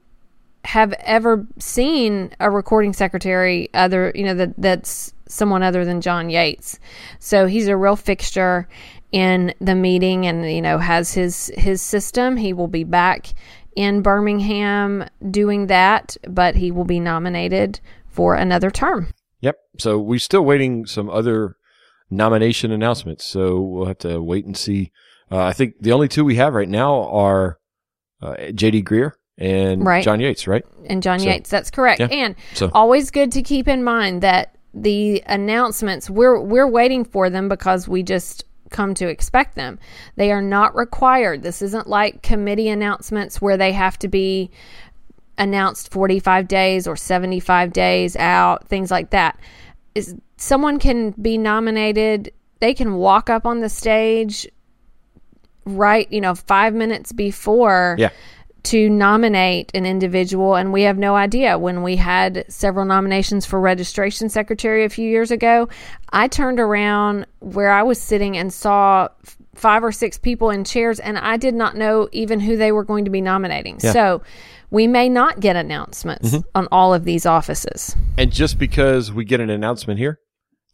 have 0.65 0.93
ever 1.01 1.49
seen 1.59 2.31
a 2.39 2.49
recording 2.49 2.93
secretary 2.93 3.69
other 3.75 4.13
you 4.15 4.23
know 4.23 4.35
that 4.35 4.55
that's 4.59 5.13
someone 5.33 5.63
other 5.63 5.85
than 5.85 6.01
John 6.01 6.31
Yates. 6.31 6.79
So 7.19 7.47
he's 7.47 7.69
a 7.69 7.77
real 7.77 7.97
fixture 7.97 8.69
in 9.11 9.53
the 9.61 9.75
meeting 9.75 10.27
and 10.27 10.51
you 10.51 10.63
know 10.63 10.79
has 10.79 11.13
his 11.15 11.51
his 11.57 11.83
system. 11.83 12.37
He 12.37 12.53
will 12.53 12.69
be 12.69 12.85
back 12.85 13.35
in 13.77 14.03
Birmingham 14.03 15.05
doing 15.31 15.67
that, 15.69 16.17
but 16.29 16.57
he 16.57 16.71
will 16.71 16.85
be 16.85 17.01
nominated 17.01 17.81
for 18.07 18.35
another 18.35 18.71
term. 18.71 19.09
Yep. 19.41 19.57
So 19.79 19.99
we're 19.99 20.19
still 20.19 20.45
waiting 20.45 20.87
some 20.87 21.09
other 21.11 21.57
nomination 22.11 22.71
announcements. 22.73 23.25
So 23.25 23.61
we'll 23.61 23.87
have 23.87 23.99
to 23.99 24.23
wait 24.23 24.45
and 24.45 24.57
see. 24.57 24.93
Uh, 25.31 25.39
I 25.45 25.53
think 25.55 25.77
the 25.81 25.93
only 25.93 26.09
two 26.09 26.25
we 26.25 26.37
have 26.37 26.53
right 26.55 26.69
now 26.69 27.05
are 27.09 27.59
uh, 28.21 28.35
J.D. 28.55 28.83
Greear 28.83 29.13
and 29.39 29.85
Right. 29.85 30.05
John 30.05 30.21
Yates, 30.21 30.47
right? 30.47 30.63
And 30.87 31.03
John 31.03 31.19
So- 31.21 31.27
Yates, 31.27 31.49
that's 31.49 31.71
correct. 31.71 32.01
Yeah. 32.01 32.09
And 32.11 32.37
So 32.53 32.71
always 32.75 33.11
good 33.11 33.33
to 33.33 33.43
keep 33.43 33.67
in 33.67 33.83
mind 33.83 34.23
that 34.23 34.55
the 34.75 35.23
announcements 35.27 36.09
we're 36.09 36.41
we're 36.41 36.67
waiting 36.67 37.05
for 37.05 37.29
them 37.29 37.49
because 37.49 37.87
we 37.87 38.03
just 38.03 38.45
come 38.71 38.95
to 38.95 39.09
expect 39.09 39.55
them. 39.55 39.79
They 40.17 40.33
are 40.33 40.43
not 40.43 40.75
required. 40.75 41.43
This 41.43 41.63
isn't 41.63 41.87
like 41.87 42.23
committee 42.23 42.69
announcements 42.69 43.41
where 43.41 43.57
they 43.57 43.73
have 43.73 43.99
to 44.01 44.09
be 44.09 44.51
announced 45.39 45.93
45 45.93 46.49
days 46.49 46.87
or 46.87 46.97
75 46.97 47.73
days 47.73 48.17
out, 48.17 48.67
things 48.69 48.91
like 48.91 49.11
that. 49.11 49.39
Is 49.95 50.15
someone 50.37 50.79
can 50.79 51.11
be 51.13 51.39
nominated, 51.39 52.33
they 52.61 52.75
can 52.75 52.95
walk 52.95 53.29
up 53.31 53.47
on 53.47 53.61
the 53.61 53.69
stage 53.69 54.49
right, 55.65 56.11
you 56.11 56.21
know, 56.21 56.35
5 56.35 56.75
minutes 56.75 57.13
before 57.13 57.97
yeah, 57.99 58.11
to 58.65 58.89
nominate 58.89 59.71
an 59.75 59.85
individual 59.85 60.55
and 60.55 60.73
we 60.73 60.83
have 60.83 60.97
no 60.97 61.17
idea 61.17 61.59
when 61.59 61.83
we 61.83 61.97
had 61.97 62.45
several 62.49 62.85
nominations 62.85 63.45
for 63.45 63.61
registration 63.61 64.29
secretary 64.29 64.85
a 64.85 64.89
few 64.89 65.09
years 65.09 65.31
ago 65.31 65.69
i 66.13 66.29
turned 66.29 66.61
around 66.61 67.27
where 67.41 67.71
i 67.71 67.83
was 67.83 68.01
sitting 68.01 68.37
and 68.37 68.53
saw 68.53 69.09
five 69.55 69.83
or 69.83 69.93
six 69.93 70.17
people 70.17 70.51
in 70.51 70.65
chairs 70.65 71.01
and 71.01 71.19
i 71.19 71.37
did 71.37 71.55
not 71.55 71.77
know 71.77 72.09
even 72.13 72.39
who 72.41 72.57
they 72.57 72.73
were 72.73 72.85
going 72.85 73.05
to 73.05 73.11
be 73.11 73.21
nominating 73.21 73.79
Yeah. 73.83 73.93
so 73.93 74.23
we 74.71 74.87
may 74.87 75.09
not 75.09 75.41
get 75.41 75.57
announcements 75.57 76.31
mm-hmm. 76.31 76.49
on 76.55 76.69
all 76.71 76.95
of 76.95 77.05
these 77.05 77.27
offices 77.27 77.97
and 78.17 78.33
just 78.33 78.59
because 78.59 79.13
we 79.13 79.25
get 79.25 79.41
an 79.41 79.51
announcement 79.51 79.99
here 79.99 80.21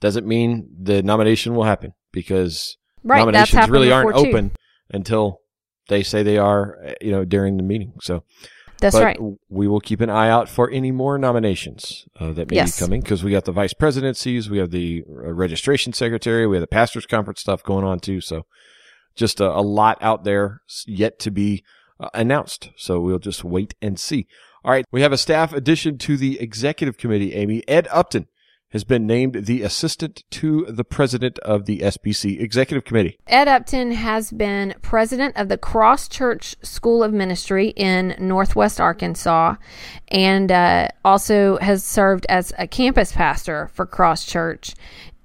doesn't 0.01 0.27
mean 0.27 0.69
the 0.81 1.03
nomination 1.03 1.55
will 1.55 1.65
happen 1.65 1.93
because 2.13 2.77
right 3.03 3.19
nominations 3.19 3.69
really 3.71 3.91
aren't 3.91 4.15
too. 4.17 4.29
open 4.29 4.53
until 4.91 5.39
they 5.89 6.03
say 6.03 6.23
they 6.23 6.39
are, 6.39 6.79
uh, 6.87 6.93
you 7.01 7.11
know, 7.11 7.25
during 7.25 7.57
the 7.57 7.63
meeting. 7.63 7.93
So 8.01 8.23
that's 8.81 8.95
but 8.95 9.05
right 9.05 9.19
we 9.49 9.67
will 9.67 9.81
keep 9.81 10.01
an 10.01 10.09
eye 10.11 10.31
out 10.31 10.49
for 10.49 10.71
any 10.71 10.93
more 10.93 11.19
nominations 11.19 12.07
uh, 12.21 12.31
that 12.33 12.51
may 12.51 12.57
Yes. 12.57 12.79
be 12.79 12.85
coming 12.85 13.01
because 13.01 13.25
we 13.25 13.33
got 13.33 13.45
the 13.45 13.53
vice 13.53 13.73
presidencies, 13.75 14.49
we 14.49 14.59
have 14.59 14.71
the 14.71 15.03
uh, 15.09 15.33
registration 15.33 15.93
secretary, 15.93 16.47
we 16.47 16.57
have 16.57 16.63
the 16.63 16.67
pastors 16.69 17.05
conference 17.07 17.41
stuff 17.41 17.63
going 17.65 17.85
on 17.85 17.99
too. 17.99 18.21
So 18.21 18.47
just 19.17 19.41
a, 19.41 19.51
a 19.51 19.63
lot 19.63 19.99
out 20.01 20.23
there 20.25 20.61
yet 20.87 21.19
to 21.21 21.31
be 21.33 21.65
uh, 21.99 22.09
announced. 22.15 22.71
So 22.77 23.01
we'll 23.01 23.19
just 23.19 23.43
wait 23.43 23.75
and 23.83 23.99
see. 23.99 24.29
All 24.65 24.71
right. 24.71 24.85
We 24.93 25.03
have 25.03 25.13
a 25.13 25.19
staff 25.19 25.53
addition 25.53 25.99
to 25.99 26.17
the 26.17 26.39
executive 26.41 26.99
committee, 26.99 27.35
Amy. 27.35 27.67
Ed 27.67 27.89
Upton 27.91 28.27
has 28.71 28.85
been 28.85 29.07
named 29.07 29.47
the 29.47 29.63
assistant 29.63 30.25
to 30.31 30.67
the 30.69 30.85
president 30.85 31.39
of 31.41 31.65
the 31.65 31.79
SBC 31.79 32.41
executive 32.41 32.85
committee. 32.85 33.19
Ed 33.27 33.49
Upton 33.49 33.93
has 33.93 34.31
been 34.31 34.75
president 34.83 35.37
of 35.37 35.49
the 35.49 35.57
Cross 35.57 36.09
Church 36.09 36.55
School 36.63 37.03
of 37.03 37.13
Ministry 37.13 37.69
in 37.69 38.15
Northwest 38.19 38.81
Arkansas 38.81 39.55
and 40.09 40.53
uh, 40.53 40.89
also 41.05 41.59
has 41.59 41.83
served 41.83 42.27
as 42.29 42.53
a 42.59 42.67
campus 42.67 43.13
pastor 43.13 43.71
for 43.73 43.87
Cross 43.87 44.27
Church 44.27 44.75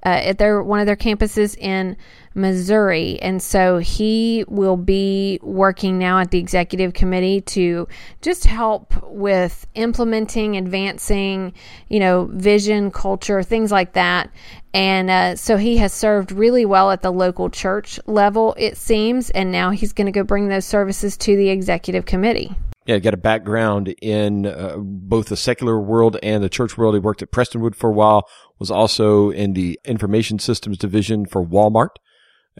uh, 0.05 0.09
at 0.09 0.37
their 0.37 0.61
one 0.61 0.79
of 0.79 0.85
their 0.85 0.95
campuses 0.95 1.57
in 1.57 1.97
Missouri. 2.35 3.19
And 3.21 3.41
so 3.41 3.77
he 3.77 4.45
will 4.47 4.77
be 4.77 5.39
working 5.41 5.99
now 5.99 6.19
at 6.19 6.31
the 6.31 6.39
executive 6.39 6.93
committee 6.93 7.41
to 7.41 7.87
just 8.21 8.45
help 8.45 8.93
with 9.03 9.67
implementing, 9.75 10.57
advancing, 10.57 11.53
you 11.89 11.99
know, 11.99 12.29
vision, 12.31 12.91
culture, 12.91 13.43
things 13.43 13.71
like 13.71 13.93
that. 13.93 14.29
And 14.73 15.09
uh, 15.09 15.35
so 15.35 15.57
he 15.57 15.77
has 15.77 15.93
served 15.93 16.31
really 16.31 16.65
well 16.65 16.91
at 16.91 17.01
the 17.01 17.11
local 17.11 17.49
church 17.49 17.99
level, 18.07 18.55
it 18.57 18.77
seems. 18.77 19.29
And 19.29 19.51
now 19.51 19.69
he's 19.69 19.93
going 19.93 20.07
to 20.07 20.11
go 20.11 20.23
bring 20.23 20.47
those 20.47 20.65
services 20.65 21.15
to 21.17 21.35
the 21.35 21.49
executive 21.49 22.05
committee. 22.05 22.55
Yeah, 22.85 22.99
got 22.99 23.13
a 23.13 23.17
background 23.17 23.95
in 24.01 24.45
uh, 24.45 24.75
both 24.77 25.27
the 25.27 25.37
secular 25.37 25.79
world 25.79 26.17
and 26.21 26.43
the 26.43 26.49
church 26.49 26.77
world. 26.77 26.95
He 26.95 26.99
worked 26.99 27.21
at 27.21 27.31
Prestonwood 27.31 27.75
for 27.75 27.89
a 27.89 27.93
while, 27.93 28.27
was 28.59 28.69
also 28.69 29.29
in 29.29 29.53
the 29.53 29.79
information 29.85 30.37
systems 30.37 30.77
division 30.77 31.25
for 31.25 31.45
Walmart 31.45 31.95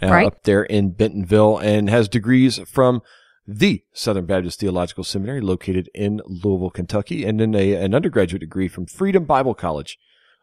uh, 0.01 0.07
right. 0.07 0.25
up 0.25 0.43
there 0.43 0.63
in 0.63 0.91
Bentonville 0.91 1.57
and 1.57 1.89
has 1.89 2.07
degrees 2.07 2.59
from 2.67 3.01
the 3.45 3.83
Southern 3.93 4.25
Baptist 4.25 4.59
Theological 4.59 5.03
Seminary 5.03 5.41
located 5.41 5.89
in 5.93 6.21
Louisville, 6.25 6.69
Kentucky, 6.69 7.25
and 7.25 7.39
then 7.39 7.53
a, 7.53 7.73
an 7.73 7.93
undergraduate 7.93 8.39
degree 8.39 8.67
from 8.67 8.85
Freedom 8.85 9.25
Bible 9.25 9.53
College 9.53 9.97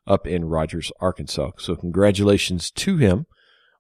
up 0.07 0.27
in 0.27 0.45
Rogers, 0.45 0.93
Arkansas. 1.01 1.53
So 1.59 1.77
congratulations 1.77 2.71
to 2.73 2.97
him 2.99 3.27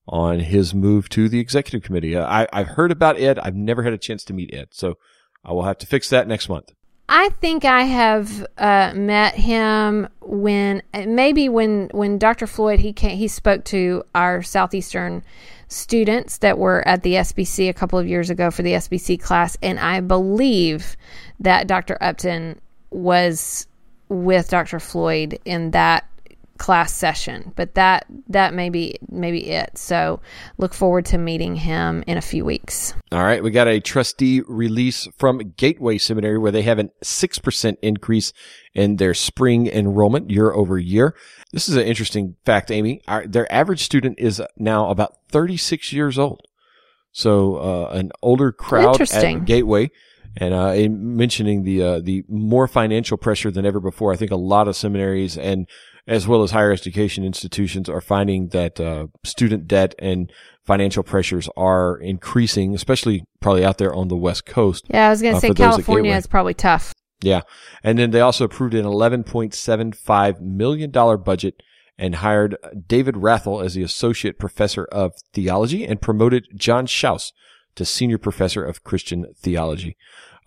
on 0.08 0.40
his 0.40 0.74
move 0.74 1.08
to 1.10 1.28
the 1.28 1.38
executive 1.38 1.82
committee. 1.82 2.16
I, 2.18 2.48
I've 2.52 2.68
heard 2.68 2.90
about 2.90 3.20
Ed. 3.20 3.38
I've 3.38 3.54
never 3.54 3.82
had 3.82 3.92
a 3.92 3.98
chance 3.98 4.24
to 4.24 4.32
meet 4.32 4.54
Ed. 4.54 4.68
So 4.72 4.94
I 5.44 5.52
will 5.52 5.64
have 5.64 5.78
to 5.78 5.86
fix 5.86 6.08
that 6.10 6.26
next 6.26 6.48
month. 6.48 6.72
I 7.12 7.30
think 7.40 7.64
I 7.64 7.82
have 7.82 8.46
uh, 8.56 8.92
met 8.94 9.34
him 9.34 10.08
when 10.20 10.80
maybe 10.94 11.48
when 11.48 11.88
when 11.92 12.18
Dr. 12.18 12.46
Floyd 12.46 12.78
he 12.78 12.92
came, 12.92 13.18
he 13.18 13.26
spoke 13.26 13.64
to 13.64 14.04
our 14.14 14.42
southeastern 14.42 15.24
students 15.66 16.38
that 16.38 16.56
were 16.56 16.86
at 16.86 17.02
the 17.02 17.14
SBC 17.14 17.68
a 17.68 17.72
couple 17.72 17.98
of 17.98 18.06
years 18.06 18.30
ago 18.30 18.52
for 18.52 18.62
the 18.62 18.74
SBC 18.74 19.20
class, 19.20 19.58
and 19.60 19.80
I 19.80 19.98
believe 19.98 20.96
that 21.40 21.66
Dr. 21.66 21.98
Upton 22.00 22.60
was 22.90 23.66
with 24.08 24.48
Dr. 24.48 24.78
Floyd 24.78 25.40
in 25.44 25.72
that 25.72 26.06
class 26.60 26.92
session 26.92 27.52
but 27.56 27.74
that 27.74 28.04
that 28.28 28.52
may 28.52 28.68
be 28.68 28.94
maybe 29.08 29.46
it. 29.48 29.76
So 29.78 30.20
look 30.58 30.74
forward 30.74 31.06
to 31.06 31.16
meeting 31.16 31.56
him 31.56 32.04
in 32.06 32.18
a 32.18 32.20
few 32.20 32.44
weeks. 32.44 32.92
All 33.10 33.24
right 33.24 33.42
we 33.42 33.50
got 33.50 33.66
a 33.66 33.80
trustee 33.80 34.42
release 34.46 35.08
from 35.16 35.38
gateway 35.56 35.96
seminary 35.96 36.36
where 36.36 36.52
they 36.52 36.60
have 36.62 36.78
a 36.78 36.84
6% 37.02 37.76
increase 37.80 38.34
in 38.74 38.96
their 38.96 39.14
spring 39.14 39.68
enrollment 39.68 40.30
year 40.30 40.52
over 40.52 40.78
year. 40.78 41.16
This 41.50 41.66
is 41.66 41.76
an 41.76 41.84
interesting 41.84 42.36
fact 42.44 42.70
amy. 42.70 43.00
Our, 43.08 43.26
their 43.26 43.50
average 43.50 43.82
student 43.82 44.18
is 44.20 44.42
now 44.58 44.90
about 44.90 45.16
36 45.30 45.94
years 45.94 46.18
old. 46.18 46.42
So 47.12 47.56
uh, 47.56 47.90
an 47.92 48.12
older 48.22 48.52
crowd 48.52 49.00
at 49.00 49.44
gateway 49.46 49.90
and 50.36 50.54
uh, 50.54 50.72
in 50.74 51.16
mentioning 51.16 51.64
the 51.64 51.82
uh, 51.82 52.00
the 52.00 52.24
more 52.28 52.68
financial 52.68 53.16
pressure 53.16 53.50
than 53.50 53.66
ever 53.66 53.80
before, 53.80 54.12
I 54.12 54.16
think 54.16 54.30
a 54.30 54.36
lot 54.36 54.68
of 54.68 54.76
seminaries 54.76 55.36
and 55.36 55.66
as 56.10 56.26
well 56.26 56.42
as 56.42 56.50
higher 56.50 56.72
education 56.72 57.24
institutions 57.24 57.88
are 57.88 58.00
finding 58.00 58.48
that 58.48 58.80
uh, 58.80 59.06
student 59.22 59.68
debt 59.68 59.94
and 60.00 60.30
financial 60.64 61.04
pressures 61.04 61.48
are 61.56 61.96
increasing, 61.98 62.74
especially 62.74 63.22
probably 63.38 63.64
out 63.64 63.78
there 63.78 63.94
on 63.94 64.08
the 64.08 64.16
West 64.16 64.44
Coast. 64.44 64.86
Yeah, 64.90 65.06
I 65.06 65.10
was 65.10 65.22
going 65.22 65.34
to 65.34 65.38
uh, 65.38 65.40
say 65.40 65.54
California 65.54 66.16
is 66.16 66.26
probably 66.26 66.52
tough. 66.52 66.92
Yeah. 67.22 67.42
And 67.84 67.96
then 67.96 68.10
they 68.10 68.20
also 68.20 68.44
approved 68.44 68.74
an 68.74 68.84
$11.75 68.84 70.40
million 70.40 70.90
budget 70.90 71.62
and 71.96 72.16
hired 72.16 72.56
David 72.88 73.14
Rathel 73.14 73.64
as 73.64 73.74
the 73.74 73.84
associate 73.84 74.36
professor 74.36 74.86
of 74.86 75.12
theology 75.32 75.86
and 75.86 76.02
promoted 76.02 76.48
John 76.56 76.86
Shouse 76.86 77.32
to 77.76 77.84
senior 77.84 78.18
professor 78.18 78.64
of 78.64 78.82
Christian 78.82 79.26
theology 79.36 79.96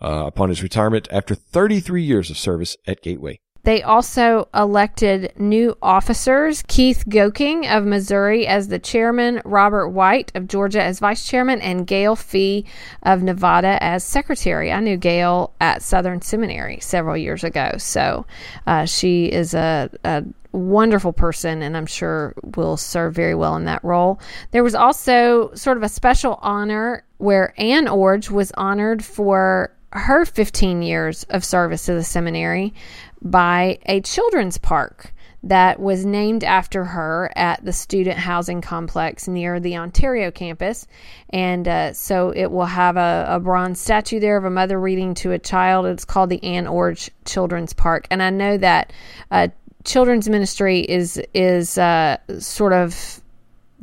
uh, 0.02 0.24
upon 0.26 0.50
his 0.50 0.62
retirement 0.62 1.08
after 1.10 1.34
33 1.34 2.02
years 2.02 2.28
of 2.28 2.36
service 2.36 2.76
at 2.86 3.00
Gateway. 3.00 3.40
They 3.64 3.82
also 3.82 4.48
elected 4.54 5.32
new 5.38 5.76
officers 5.82 6.62
Keith 6.68 7.04
Goking 7.08 7.66
of 7.66 7.84
Missouri 7.84 8.46
as 8.46 8.68
the 8.68 8.78
chairman, 8.78 9.40
Robert 9.44 9.88
White 9.88 10.32
of 10.34 10.46
Georgia 10.48 10.82
as 10.82 11.00
vice 11.00 11.26
chairman, 11.26 11.60
and 11.60 11.86
Gail 11.86 12.14
Fee 12.14 12.66
of 13.02 13.22
Nevada 13.22 13.82
as 13.82 14.04
secretary. 14.04 14.70
I 14.70 14.80
knew 14.80 14.96
Gail 14.96 15.52
at 15.60 15.82
Southern 15.82 16.20
Seminary 16.20 16.78
several 16.80 17.16
years 17.16 17.42
ago, 17.42 17.72
so 17.78 18.26
uh, 18.66 18.84
she 18.84 19.26
is 19.26 19.54
a, 19.54 19.90
a 20.04 20.24
wonderful 20.52 21.12
person 21.12 21.62
and 21.62 21.76
I'm 21.76 21.86
sure 21.86 22.34
will 22.56 22.76
serve 22.76 23.14
very 23.14 23.34
well 23.34 23.56
in 23.56 23.64
that 23.64 23.82
role. 23.82 24.20
There 24.52 24.62
was 24.62 24.74
also 24.74 25.52
sort 25.54 25.76
of 25.76 25.82
a 25.82 25.88
special 25.88 26.38
honor 26.42 27.04
where 27.18 27.54
Ann 27.60 27.86
Iorg 27.86 28.30
was 28.30 28.52
honored 28.52 29.04
for 29.04 29.74
her 29.94 30.24
15 30.24 30.82
years 30.82 31.22
of 31.24 31.44
service 31.44 31.86
to 31.86 31.94
the 31.94 32.04
seminary 32.04 32.74
by 33.22 33.78
a 33.86 34.00
children's 34.00 34.58
park 34.58 35.12
that 35.44 35.78
was 35.78 36.06
named 36.06 36.42
after 36.42 36.84
her 36.84 37.30
at 37.36 37.62
the 37.64 37.72
student 37.72 38.18
housing 38.18 38.62
complex 38.62 39.28
near 39.28 39.60
the 39.60 39.76
Ontario 39.76 40.30
campus. 40.30 40.86
And 41.30 41.68
uh, 41.68 41.92
so 41.92 42.30
it 42.30 42.50
will 42.50 42.64
have 42.64 42.96
a, 42.96 43.26
a, 43.28 43.40
bronze 43.40 43.78
statue 43.78 44.20
there 44.20 44.38
of 44.38 44.44
a 44.44 44.50
mother 44.50 44.80
reading 44.80 45.14
to 45.16 45.32
a 45.32 45.38
child. 45.38 45.84
It's 45.86 46.06
called 46.06 46.30
the 46.30 46.42
Ann 46.42 46.64
Iorg 46.64 47.10
Children's 47.26 47.74
Park. 47.74 48.06
And 48.10 48.22
I 48.22 48.30
know 48.30 48.56
that 48.56 48.92
uh, 49.30 49.48
children's 49.84 50.28
ministry 50.28 50.80
is 50.80 51.20
is 51.34 51.76
uh, 51.76 52.16
sort 52.38 52.72
of 52.72 53.20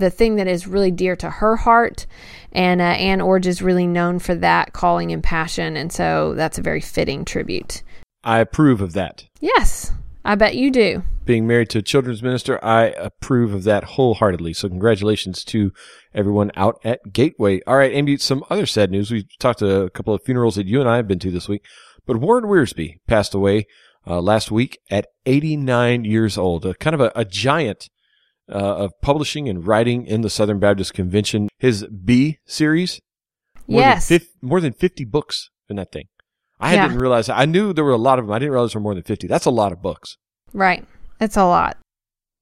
the 0.01 0.09
thing 0.09 0.35
that 0.35 0.47
is 0.47 0.67
really 0.67 0.91
dear 0.91 1.15
to 1.15 1.29
her 1.29 1.55
heart. 1.55 2.05
And 2.51 2.81
uh, 2.81 2.85
Ann 2.85 3.19
Iorg 3.19 3.45
is 3.45 3.61
really 3.61 3.87
known 3.87 4.19
for 4.19 4.35
that 4.35 4.73
calling 4.73 5.13
and 5.13 5.23
passion. 5.23 5.77
And 5.77 5.93
so 5.93 6.33
that's 6.33 6.57
a 6.57 6.61
very 6.61 6.81
fitting 6.81 7.23
tribute. 7.23 7.83
I 8.23 8.39
approve 8.39 8.81
of 8.81 8.91
that. 8.93 9.23
Yes, 9.39 9.93
I 10.25 10.35
bet 10.35 10.55
you 10.55 10.69
do. 10.69 11.03
Being 11.23 11.47
married 11.47 11.69
to 11.69 11.79
a 11.79 11.83
children's 11.83 12.21
minister, 12.21 12.63
I 12.63 12.87
approve 12.87 13.53
of 13.53 13.63
that 13.63 13.83
wholeheartedly. 13.83 14.53
So 14.53 14.67
congratulations 14.67 15.43
to 15.45 15.71
everyone 16.13 16.51
out 16.55 16.79
at 16.83 17.13
Gateway. 17.13 17.61
All 17.65 17.77
right, 17.77 17.93
Amy, 17.93 18.17
some 18.17 18.43
other 18.49 18.65
sad 18.65 18.91
news. 18.91 19.11
We 19.11 19.27
talked 19.39 19.59
to 19.59 19.83
a 19.83 19.89
couple 19.89 20.13
of 20.13 20.23
funerals 20.23 20.55
that 20.55 20.67
you 20.67 20.81
and 20.81 20.89
I 20.89 20.97
have 20.97 21.07
been 21.07 21.19
to 21.19 21.31
this 21.31 21.47
week, 21.47 21.63
but 22.05 22.17
Warren 22.17 22.45
Wiersbe 22.45 22.95
passed 23.07 23.33
away 23.33 23.65
uh, 24.05 24.19
last 24.19 24.51
week 24.51 24.79
at 24.89 25.07
89 25.25 26.05
years 26.05 26.37
old, 26.37 26.65
a 26.65 26.73
kind 26.73 26.95
of 26.95 27.01
a, 27.01 27.11
a 27.15 27.23
giant 27.23 27.89
uh, 28.51 28.55
of 28.55 28.91
publishing 29.01 29.47
and 29.47 29.65
writing 29.65 30.05
in 30.05 30.21
the 30.21 30.29
Southern 30.29 30.59
Baptist 30.59 30.93
Convention. 30.93 31.49
His 31.57 31.85
Be 31.85 32.39
series, 32.45 32.99
more 33.67 33.81
yes, 33.81 34.07
than 34.07 34.19
50, 34.19 34.37
more 34.41 34.61
than 34.61 34.73
50 34.73 35.05
books 35.05 35.49
in 35.69 35.77
that 35.77 35.91
thing. 35.91 36.05
I 36.61 36.75
yeah. 36.75 36.87
didn't 36.87 36.99
realize. 36.99 37.27
I 37.27 37.45
knew 37.45 37.73
there 37.73 37.83
were 37.83 37.91
a 37.91 37.97
lot 37.97 38.19
of 38.19 38.25
them. 38.25 38.33
I 38.33 38.39
didn't 38.39 38.51
realize 38.51 38.73
there 38.73 38.79
were 38.79 38.83
more 38.83 38.93
than 38.93 39.03
fifty. 39.03 39.25
That's 39.25 39.45
a 39.45 39.51
lot 39.51 39.71
of 39.71 39.81
books. 39.81 40.17
Right. 40.53 40.85
It's 41.19 41.35
a 41.35 41.45
lot. 41.45 41.77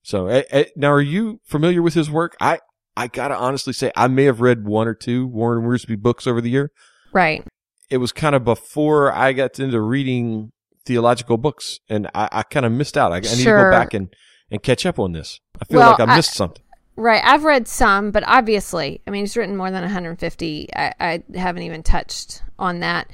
So 0.03 0.43
now, 0.75 0.91
are 0.91 1.01
you 1.01 1.39
familiar 1.45 1.81
with 1.81 1.93
his 1.93 2.11
work? 2.11 2.35
I 2.41 2.59
I 2.97 3.07
gotta 3.07 3.35
honestly 3.35 3.71
say, 3.71 3.91
I 3.95 4.07
may 4.09 4.25
have 4.25 4.41
read 4.41 4.65
one 4.65 4.87
or 4.87 4.93
two 4.93 5.25
Warren 5.25 5.63
Wiersbe 5.63 5.97
books 5.97 6.27
over 6.27 6.41
the 6.41 6.49
year. 6.49 6.71
Right. 7.13 7.45
It 7.89 7.97
was 7.97 8.11
kind 8.11 8.35
of 8.35 8.43
before 8.43 9.11
I 9.13 9.31
got 9.31 9.57
into 9.57 9.79
reading 9.79 10.51
theological 10.85 11.37
books, 11.37 11.79
and 11.87 12.07
I, 12.13 12.29
I 12.31 12.43
kind 12.43 12.65
of 12.65 12.73
missed 12.73 12.97
out. 12.97 13.13
I, 13.13 13.17
I 13.17 13.19
need 13.21 13.37
to 13.37 13.43
go 13.45 13.71
back 13.71 13.93
and 13.93 14.13
and 14.51 14.61
catch 14.61 14.85
up 14.85 14.99
on 14.99 15.11
this. 15.11 15.39
I 15.61 15.65
feel 15.65 15.79
well, 15.79 15.91
like 15.91 15.99
I 15.99 16.15
missed 16.15 16.31
I, 16.31 16.33
something. 16.33 16.63
Right. 16.95 17.21
I've 17.23 17.45
read 17.45 17.67
some, 17.67 18.11
but 18.11 18.23
obviously, 18.27 18.99
I 19.07 19.11
mean, 19.11 19.23
he's 19.23 19.37
written 19.37 19.55
more 19.55 19.71
than 19.71 19.81
150. 19.83 20.69
I, 20.75 20.93
I 20.99 21.23
haven't 21.33 21.63
even 21.63 21.81
touched 21.81 22.43
on 22.57 22.81
that. 22.81 23.09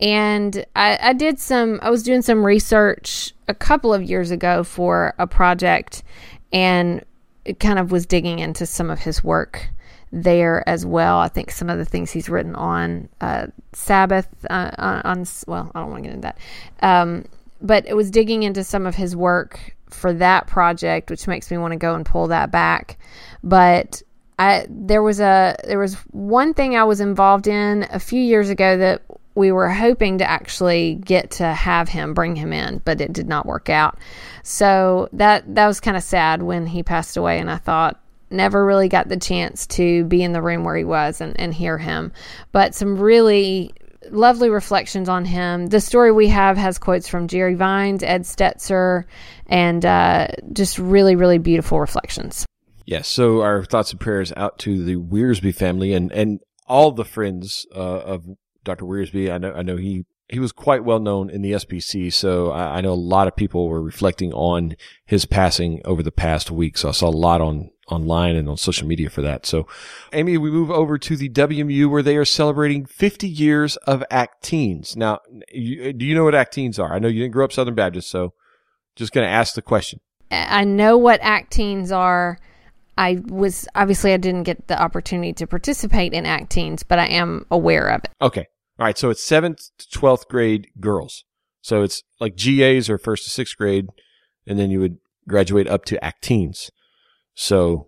And 0.00 0.64
I, 0.74 0.98
I 1.00 1.12
did 1.12 1.38
some, 1.38 1.78
I 1.82 1.90
was 1.90 2.02
doing 2.02 2.22
some 2.22 2.44
research 2.44 3.32
a 3.46 3.54
couple 3.54 3.94
of 3.94 4.02
years 4.02 4.30
ago 4.30 4.64
for 4.64 5.14
a 5.18 5.26
project 5.26 6.02
and 6.52 7.04
it 7.44 7.60
kind 7.60 7.78
of 7.78 7.92
was 7.92 8.06
digging 8.06 8.40
into 8.40 8.66
some 8.66 8.90
of 8.90 8.98
his 8.98 9.22
work 9.22 9.68
there 10.12 10.68
as 10.68 10.84
well. 10.84 11.18
I 11.18 11.28
think 11.28 11.50
some 11.50 11.70
of 11.70 11.78
the 11.78 11.84
things 11.84 12.10
he's 12.10 12.28
written 12.28 12.54
on 12.54 13.08
uh, 13.20 13.46
Sabbath, 13.72 14.28
uh, 14.50 14.70
on, 14.78 15.02
on, 15.02 15.26
well, 15.46 15.70
I 15.74 15.80
don't 15.80 15.90
want 15.90 16.02
to 16.02 16.08
get 16.08 16.14
into 16.14 16.22
that. 16.22 16.38
Um, 16.82 17.24
but 17.60 17.86
it 17.86 17.94
was 17.94 18.10
digging 18.10 18.42
into 18.42 18.64
some 18.64 18.86
of 18.86 18.94
his 18.94 19.14
work 19.14 19.76
for 19.90 20.12
that 20.14 20.46
project, 20.46 21.10
which 21.10 21.26
makes 21.26 21.50
me 21.50 21.58
want 21.58 21.72
to 21.72 21.78
go 21.78 21.94
and 21.94 22.04
pull 22.04 22.28
that 22.28 22.50
back. 22.50 22.98
But 23.42 24.02
I 24.38 24.66
there 24.68 25.02
was 25.02 25.20
a 25.20 25.56
there 25.64 25.78
was 25.78 25.94
one 26.10 26.54
thing 26.54 26.76
I 26.76 26.84
was 26.84 27.00
involved 27.00 27.46
in 27.46 27.86
a 27.90 27.98
few 27.98 28.20
years 28.20 28.50
ago 28.50 28.76
that 28.76 29.02
we 29.34 29.52
were 29.52 29.70
hoping 29.70 30.18
to 30.18 30.28
actually 30.28 30.96
get 30.96 31.30
to 31.30 31.46
have 31.46 31.88
him 31.88 32.12
bring 32.12 32.34
him 32.34 32.52
in, 32.52 32.82
but 32.84 33.00
it 33.00 33.12
did 33.12 33.28
not 33.28 33.46
work 33.46 33.68
out. 33.68 33.98
So 34.42 35.08
that 35.12 35.54
that 35.54 35.66
was 35.66 35.80
kind 35.80 35.96
of 35.96 36.02
sad 36.02 36.42
when 36.42 36.66
he 36.66 36.82
passed 36.82 37.16
away, 37.16 37.38
and 37.38 37.50
I 37.50 37.56
thought 37.56 38.00
never 38.30 38.64
really 38.64 38.88
got 38.88 39.08
the 39.08 39.16
chance 39.16 39.66
to 39.66 40.04
be 40.04 40.22
in 40.22 40.32
the 40.32 40.42
room 40.42 40.64
where 40.64 40.76
he 40.76 40.84
was 40.84 41.20
and, 41.20 41.38
and 41.40 41.54
hear 41.54 41.78
him. 41.78 42.12
But 42.52 42.74
some 42.74 42.98
really 42.98 43.72
lovely 44.12 44.50
reflections 44.50 45.08
on 45.08 45.24
him. 45.24 45.66
The 45.66 45.80
story 45.80 46.12
we 46.12 46.28
have 46.28 46.56
has 46.56 46.78
quotes 46.78 47.08
from 47.08 47.28
Jerry 47.28 47.54
Vines, 47.54 48.02
Ed 48.02 48.22
Stetzer, 48.22 49.04
and 49.46 49.84
uh, 49.84 50.28
just 50.52 50.78
really, 50.78 51.16
really 51.16 51.38
beautiful 51.38 51.80
reflections. 51.80 52.46
Yes. 52.86 53.08
So 53.08 53.42
our 53.42 53.64
thoughts 53.64 53.90
and 53.90 54.00
prayers 54.00 54.32
out 54.36 54.58
to 54.60 54.82
the 54.82 54.96
Wiersbe 54.96 55.54
family 55.54 55.92
and, 55.92 56.10
and 56.10 56.40
all 56.66 56.90
the 56.92 57.04
friends 57.04 57.66
uh, 57.74 57.78
of 57.78 58.24
Dr. 58.64 58.84
Wiersbe. 58.84 59.30
I 59.32 59.38
know, 59.38 59.52
I 59.52 59.62
know 59.62 59.76
he, 59.76 60.06
he 60.28 60.38
was 60.38 60.52
quite 60.52 60.84
well 60.84 60.98
known 60.98 61.28
in 61.30 61.42
the 61.42 61.52
SBC. 61.52 62.12
So 62.12 62.50
I, 62.50 62.78
I 62.78 62.80
know 62.80 62.92
a 62.92 62.94
lot 62.94 63.28
of 63.28 63.36
people 63.36 63.68
were 63.68 63.82
reflecting 63.82 64.32
on 64.32 64.74
his 65.04 65.26
passing 65.26 65.82
over 65.84 66.02
the 66.02 66.12
past 66.12 66.50
week. 66.50 66.78
So 66.78 66.88
I 66.88 66.92
saw 66.92 67.08
a 67.08 67.10
lot 67.10 67.40
on 67.40 67.70
online 67.88 68.36
and 68.36 68.48
on 68.48 68.56
social 68.56 68.86
media 68.86 69.10
for 69.10 69.22
that. 69.22 69.46
So, 69.46 69.66
Amy, 70.12 70.38
we 70.38 70.50
move 70.50 70.70
over 70.70 70.98
to 70.98 71.16
the 71.16 71.28
WMU 71.28 71.90
where 71.90 72.02
they 72.02 72.16
are 72.16 72.24
celebrating 72.24 72.84
50 72.84 73.28
years 73.28 73.76
of 73.78 74.04
Acteens. 74.10 74.96
Now, 74.96 75.20
you, 75.52 75.92
do 75.92 76.04
you 76.04 76.14
know 76.14 76.24
what 76.24 76.34
Acteens 76.34 76.78
are? 76.78 76.92
I 76.92 76.98
know 76.98 77.08
you 77.08 77.22
didn't 77.22 77.32
grow 77.32 77.44
up 77.44 77.52
Southern 77.52 77.74
Baptist, 77.74 78.10
so 78.10 78.34
just 78.96 79.12
going 79.12 79.26
to 79.26 79.32
ask 79.32 79.54
the 79.54 79.62
question. 79.62 80.00
I 80.30 80.64
know 80.64 80.98
what 80.98 81.20
Acteens 81.22 81.96
are. 81.96 82.38
I 82.98 83.22
was 83.26 83.68
obviously 83.76 84.12
I 84.12 84.16
didn't 84.16 84.42
get 84.42 84.66
the 84.66 84.80
opportunity 84.80 85.32
to 85.34 85.46
participate 85.46 86.12
in 86.12 86.24
Acteens, 86.24 86.82
but 86.86 86.98
I 86.98 87.06
am 87.06 87.46
aware 87.50 87.88
of 87.88 88.02
it. 88.04 88.10
Okay. 88.20 88.46
All 88.78 88.86
right. 88.86 88.98
So 88.98 89.10
it's 89.10 89.22
seventh 89.22 89.70
to 89.78 89.98
12th 89.98 90.26
grade 90.28 90.68
girls. 90.80 91.24
So 91.62 91.82
it's 91.82 92.02
like 92.20 92.36
GAs 92.36 92.90
or 92.90 92.98
first 92.98 93.24
to 93.24 93.30
sixth 93.30 93.56
grade, 93.56 93.86
and 94.46 94.58
then 94.58 94.70
you 94.70 94.80
would 94.80 94.98
graduate 95.28 95.68
up 95.68 95.84
to 95.86 95.98
Acteens. 96.02 96.70
So 97.40 97.86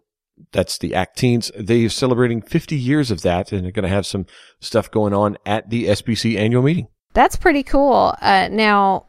that's 0.52 0.78
the 0.78 0.92
Acteens. 0.92 1.50
They're 1.58 1.88
celebrating 1.88 2.40
50 2.40 2.76
years 2.76 3.10
of 3.10 3.22
that 3.22 3.50
and 3.50 3.64
they're 3.64 3.72
going 3.72 3.82
to 3.82 3.88
have 3.88 4.06
some 4.06 4.26
stuff 4.60 4.88
going 4.92 5.12
on 5.12 5.38
at 5.44 5.70
the 5.70 5.86
SBC 5.86 6.38
annual 6.38 6.62
meeting. 6.62 6.86
That's 7.14 7.34
pretty 7.34 7.64
cool. 7.64 8.14
Uh, 8.22 8.46
now, 8.48 9.06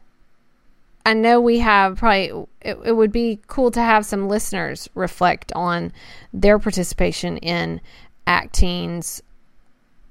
I 1.06 1.14
know 1.14 1.40
we 1.40 1.60
have 1.60 1.98
probably, 1.98 2.46
it, 2.60 2.76
it, 2.84 2.96
would 2.96 3.12
be 3.12 3.40
cool 3.46 3.70
to 3.70 3.80
have 3.80 4.04
some 4.04 4.28
listeners 4.28 4.90
reflect 4.96 5.52
on 5.52 5.92
their 6.32 6.58
participation 6.58 7.36
in 7.36 7.80
Acteens 8.26 9.22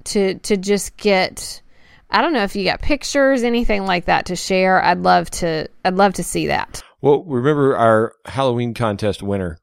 to, 0.05 0.35
to 0.35 0.55
just 0.55 0.95
get, 0.95 1.61
I 2.09 2.21
don't 2.21 2.31
know 2.31 2.43
if 2.43 2.55
you 2.55 2.63
got 2.63 2.81
pictures, 2.81 3.43
anything 3.43 3.85
like 3.85 4.05
that 4.05 4.27
to 4.27 4.38
share. 4.38 4.81
I'd 4.81 5.00
love 5.00 5.29
to, 5.31 5.67
I'd 5.83 5.95
love 5.95 6.13
to 6.13 6.23
see 6.23 6.47
that. 6.47 6.81
Well, 7.01 7.25
remember 7.25 7.75
our 7.75 8.13
Halloween 8.25 8.73
contest 8.73 9.21
winner 9.21 9.57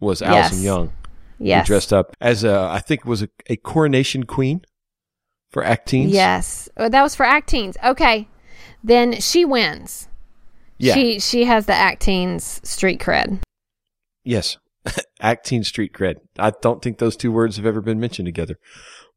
was 0.00 0.22
Allison 0.22 0.58
yes. 0.58 0.64
Young. 0.64 0.92
Yes. 1.38 1.66
Who 1.66 1.72
dressed 1.72 1.92
up 1.92 2.16
as 2.20 2.44
a, 2.44 2.68
I 2.70 2.80
think 2.80 3.02
it 3.02 3.06
was 3.06 3.22
a, 3.22 3.28
a 3.48 3.56
coronation 3.56 4.24
queen 4.24 4.62
for 5.50 5.62
Acteens. 5.62 6.12
Yes. 6.12 6.68
Oh, 6.76 6.88
that 6.88 7.02
was 7.02 7.14
for 7.14 7.26
Acteens. 7.26 7.76
Okay. 7.84 8.28
Then 8.82 9.20
she 9.20 9.44
wins. 9.44 10.08
Yeah. 10.78 10.94
She 10.94 11.18
she 11.18 11.44
has 11.44 11.66
the 11.66 11.72
Acteens 11.72 12.64
street 12.64 13.00
cred. 13.00 13.40
Yes. 14.24 14.58
Acteens 15.22 15.66
street 15.66 15.92
cred. 15.92 16.16
I 16.38 16.52
don't 16.62 16.82
think 16.82 16.98
those 16.98 17.16
two 17.16 17.32
words 17.32 17.56
have 17.56 17.66
ever 17.66 17.80
been 17.80 17.98
mentioned 18.00 18.26
together. 18.26 18.58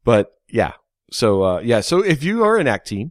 But 0.04 0.32
yeah. 0.48 0.72
So 1.12 1.42
uh, 1.42 1.60
yeah, 1.60 1.80
so 1.80 2.02
if 2.02 2.22
you 2.22 2.44
are 2.44 2.56
an 2.56 2.66
Acteen 2.66 3.10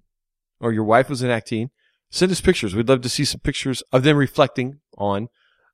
or 0.60 0.72
your 0.72 0.84
wife 0.84 1.10
was 1.10 1.22
an 1.22 1.30
Acteen, 1.30 1.70
send 2.10 2.32
us 2.32 2.42
pictures. 2.42 2.76
We'd 2.76 2.90
love 2.90 3.02
to 3.02 3.10
see 3.10 3.26
some 3.26 3.42
pictures 3.42 3.84
of 3.92 4.04
them 4.04 4.18
reflecting 4.18 4.80
on 4.98 5.30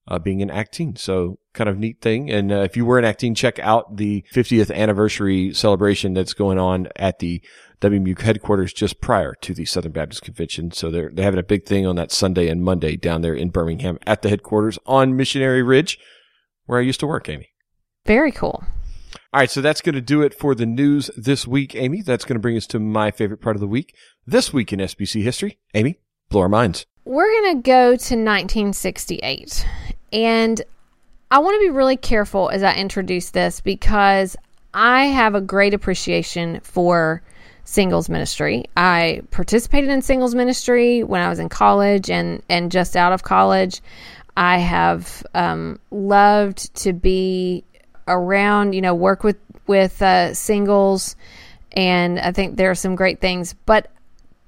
uh, 0.07 0.19
being 0.19 0.41
an 0.41 0.49
Acteen. 0.49 0.97
So 0.97 1.39
kind 1.53 1.69
of 1.69 1.77
neat 1.77 2.01
thing. 2.01 2.29
And 2.29 2.51
uh, 2.51 2.61
if 2.61 2.77
you 2.77 2.85
were 2.85 2.99
an 2.99 3.05
Acteen, 3.05 3.35
check 3.35 3.59
out 3.59 3.97
the 3.97 4.23
50th 4.33 4.73
anniversary 4.73 5.53
celebration 5.53 6.13
that's 6.13 6.33
going 6.33 6.59
on 6.59 6.87
at 6.95 7.19
the 7.19 7.41
WMU 7.81 8.19
headquarters 8.19 8.73
just 8.73 9.01
prior 9.01 9.33
to 9.41 9.53
the 9.53 9.65
Southern 9.65 9.91
Baptist 9.91 10.21
Convention. 10.21 10.71
So 10.71 10.91
they're, 10.91 11.11
they're 11.13 11.25
having 11.25 11.39
a 11.39 11.43
big 11.43 11.65
thing 11.65 11.85
on 11.85 11.95
that 11.95 12.11
Sunday 12.11 12.47
and 12.47 12.63
Monday 12.63 12.95
down 12.95 13.21
there 13.21 13.33
in 13.33 13.49
Birmingham 13.49 13.99
at 14.05 14.21
the 14.21 14.29
headquarters 14.29 14.79
on 14.85 15.15
Missionary 15.15 15.63
Ridge, 15.63 15.99
where 16.65 16.79
I 16.79 16.83
used 16.83 16.99
to 17.01 17.07
work, 17.07 17.29
Amy. 17.29 17.49
Very 18.05 18.31
cool. 18.31 18.63
All 19.33 19.39
right, 19.41 19.51
so 19.51 19.61
that's 19.61 19.81
going 19.81 19.95
to 19.95 20.01
do 20.01 20.21
it 20.21 20.33
for 20.33 20.55
the 20.55 20.65
news 20.65 21.09
this 21.17 21.45
week, 21.45 21.75
Amy. 21.75 22.01
That's 22.01 22.23
going 22.23 22.35
to 22.35 22.39
bring 22.39 22.55
us 22.55 22.67
to 22.67 22.79
my 22.79 23.11
favorite 23.11 23.41
part 23.41 23.55
of 23.55 23.59
the 23.59 23.67
week. 23.67 23.93
This 24.25 24.53
week 24.53 24.71
in 24.71 24.79
SBC 24.79 25.23
history. 25.23 25.59
Amy, 25.73 25.99
blow 26.29 26.41
our 26.41 26.49
minds. 26.49 26.85
We're 27.03 27.29
going 27.41 27.57
to 27.57 27.61
go 27.61 27.83
to 27.89 28.15
1968. 28.15 29.65
And 30.15 30.61
I 31.29 31.39
want 31.39 31.55
to 31.55 31.67
be 31.67 31.71
really 31.71 31.97
careful 31.97 32.49
as 32.49 32.63
I 32.63 32.73
introduce 32.73 33.31
this 33.31 33.59
because 33.59 34.37
I 34.73 35.07
have 35.07 35.35
a 35.35 35.41
great 35.41 35.73
appreciation 35.73 36.61
for 36.61 37.21
singles 37.65 38.07
ministry. 38.07 38.63
I 38.77 39.23
participated 39.31 39.89
in 39.89 40.01
singles 40.01 40.33
ministry 40.33 41.03
when 41.03 41.21
I 41.21 41.27
was 41.27 41.39
in 41.39 41.49
college 41.49 42.09
and, 42.09 42.41
and 42.47 42.71
just 42.71 42.95
out 42.95 43.11
of 43.11 43.23
college. 43.23 43.81
I 44.37 44.59
have 44.59 45.21
um, 45.33 45.79
loved 45.91 46.73
to 46.75 46.93
be 46.93 47.65
around, 48.07 48.73
you 48.73 48.81
know, 48.81 48.95
work 48.95 49.23
with 49.23 49.37
with 49.67 50.01
uh, 50.01 50.33
singles, 50.33 51.15
and 51.71 52.19
I 52.19 52.31
think 52.31 52.55
there 52.55 52.69
are 52.69 52.75
some 52.75 52.95
great 52.95 53.19
things. 53.19 53.55
But 53.65 53.91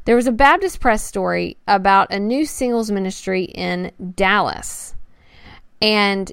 there 0.06 0.16
was 0.16 0.28
a 0.28 0.32
Baptist 0.32 0.80
Press 0.80 1.04
story 1.04 1.58
about 1.68 2.12
a 2.12 2.20
new 2.20 2.46
singles 2.46 2.92
ministry 2.92 3.46
in 3.46 3.92
Dallas, 4.16 4.94
and 5.82 6.32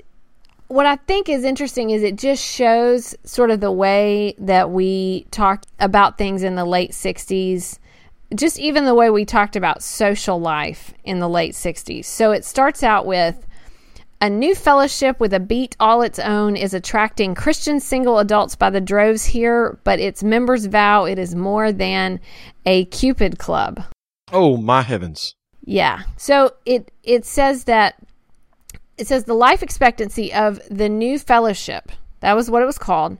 what 0.68 0.86
I 0.86 0.96
think 0.96 1.28
is 1.28 1.44
interesting 1.44 1.90
is 1.90 2.02
it 2.02 2.16
just 2.16 2.42
shows 2.42 3.14
sort 3.24 3.50
of 3.50 3.60
the 3.60 3.72
way 3.72 4.34
that 4.38 4.70
we 4.70 5.26
talked 5.30 5.66
about 5.78 6.18
things 6.18 6.42
in 6.42 6.54
the 6.54 6.64
late 6.64 6.92
60s, 6.92 7.78
just 8.34 8.58
even 8.58 8.84
the 8.84 8.94
way 8.94 9.10
we 9.10 9.24
talked 9.24 9.56
about 9.56 9.82
social 9.82 10.40
life 10.40 10.94
in 11.04 11.18
the 11.18 11.28
late 11.28 11.52
60s. 11.52 12.06
So 12.06 12.32
it 12.32 12.44
starts 12.44 12.82
out 12.82 13.04
with 13.06 13.46
a 14.20 14.30
new 14.30 14.54
fellowship 14.54 15.20
with 15.20 15.34
a 15.34 15.40
beat 15.40 15.76
all 15.78 16.00
its 16.00 16.18
own 16.18 16.56
is 16.56 16.72
attracting 16.72 17.34
Christian 17.34 17.78
single 17.78 18.18
adults 18.18 18.56
by 18.56 18.70
the 18.70 18.80
droves 18.80 19.26
here, 19.26 19.78
but 19.84 20.00
its 20.00 20.22
members 20.22 20.64
vow 20.64 21.04
it 21.04 21.18
is 21.18 21.34
more 21.34 21.72
than 21.72 22.20
a 22.64 22.86
Cupid 22.86 23.38
club. 23.38 23.84
Oh, 24.32 24.56
my 24.56 24.80
heavens. 24.80 25.34
Yeah. 25.66 26.02
So 26.16 26.54
it 26.64 26.90
it 27.02 27.24
says 27.26 27.64
that 27.64 27.96
it 28.96 29.06
says 29.06 29.24
the 29.24 29.34
life 29.34 29.62
expectancy 29.62 30.32
of 30.32 30.60
the 30.70 30.88
new 30.88 31.18
fellowship, 31.18 31.90
that 32.20 32.34
was 32.34 32.50
what 32.50 32.62
it 32.62 32.66
was 32.66 32.78
called, 32.78 33.18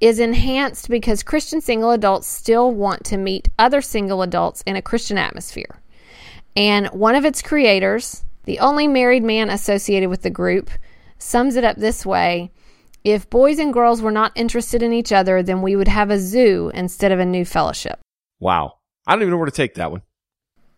is 0.00 0.20
enhanced 0.20 0.88
because 0.88 1.22
Christian 1.22 1.60
single 1.60 1.90
adults 1.90 2.28
still 2.28 2.70
want 2.70 3.04
to 3.04 3.16
meet 3.16 3.48
other 3.58 3.80
single 3.80 4.22
adults 4.22 4.62
in 4.66 4.76
a 4.76 4.82
Christian 4.82 5.18
atmosphere. 5.18 5.80
And 6.56 6.86
one 6.88 7.14
of 7.14 7.24
its 7.24 7.42
creators, 7.42 8.24
the 8.44 8.60
only 8.60 8.86
married 8.86 9.22
man 9.22 9.50
associated 9.50 10.08
with 10.08 10.22
the 10.22 10.30
group, 10.30 10.70
sums 11.18 11.56
it 11.56 11.64
up 11.64 11.76
this 11.76 12.06
way 12.06 12.52
If 13.04 13.30
boys 13.30 13.58
and 13.58 13.72
girls 13.72 14.02
were 14.02 14.10
not 14.10 14.32
interested 14.34 14.82
in 14.82 14.92
each 14.92 15.12
other, 15.12 15.42
then 15.42 15.62
we 15.62 15.76
would 15.76 15.88
have 15.88 16.10
a 16.10 16.18
zoo 16.18 16.70
instead 16.74 17.12
of 17.12 17.18
a 17.18 17.24
new 17.24 17.44
fellowship. 17.44 17.98
Wow. 18.40 18.74
I 19.06 19.12
don't 19.12 19.22
even 19.22 19.30
know 19.32 19.38
where 19.38 19.46
to 19.46 19.52
take 19.52 19.74
that 19.74 19.90
one. 19.90 20.02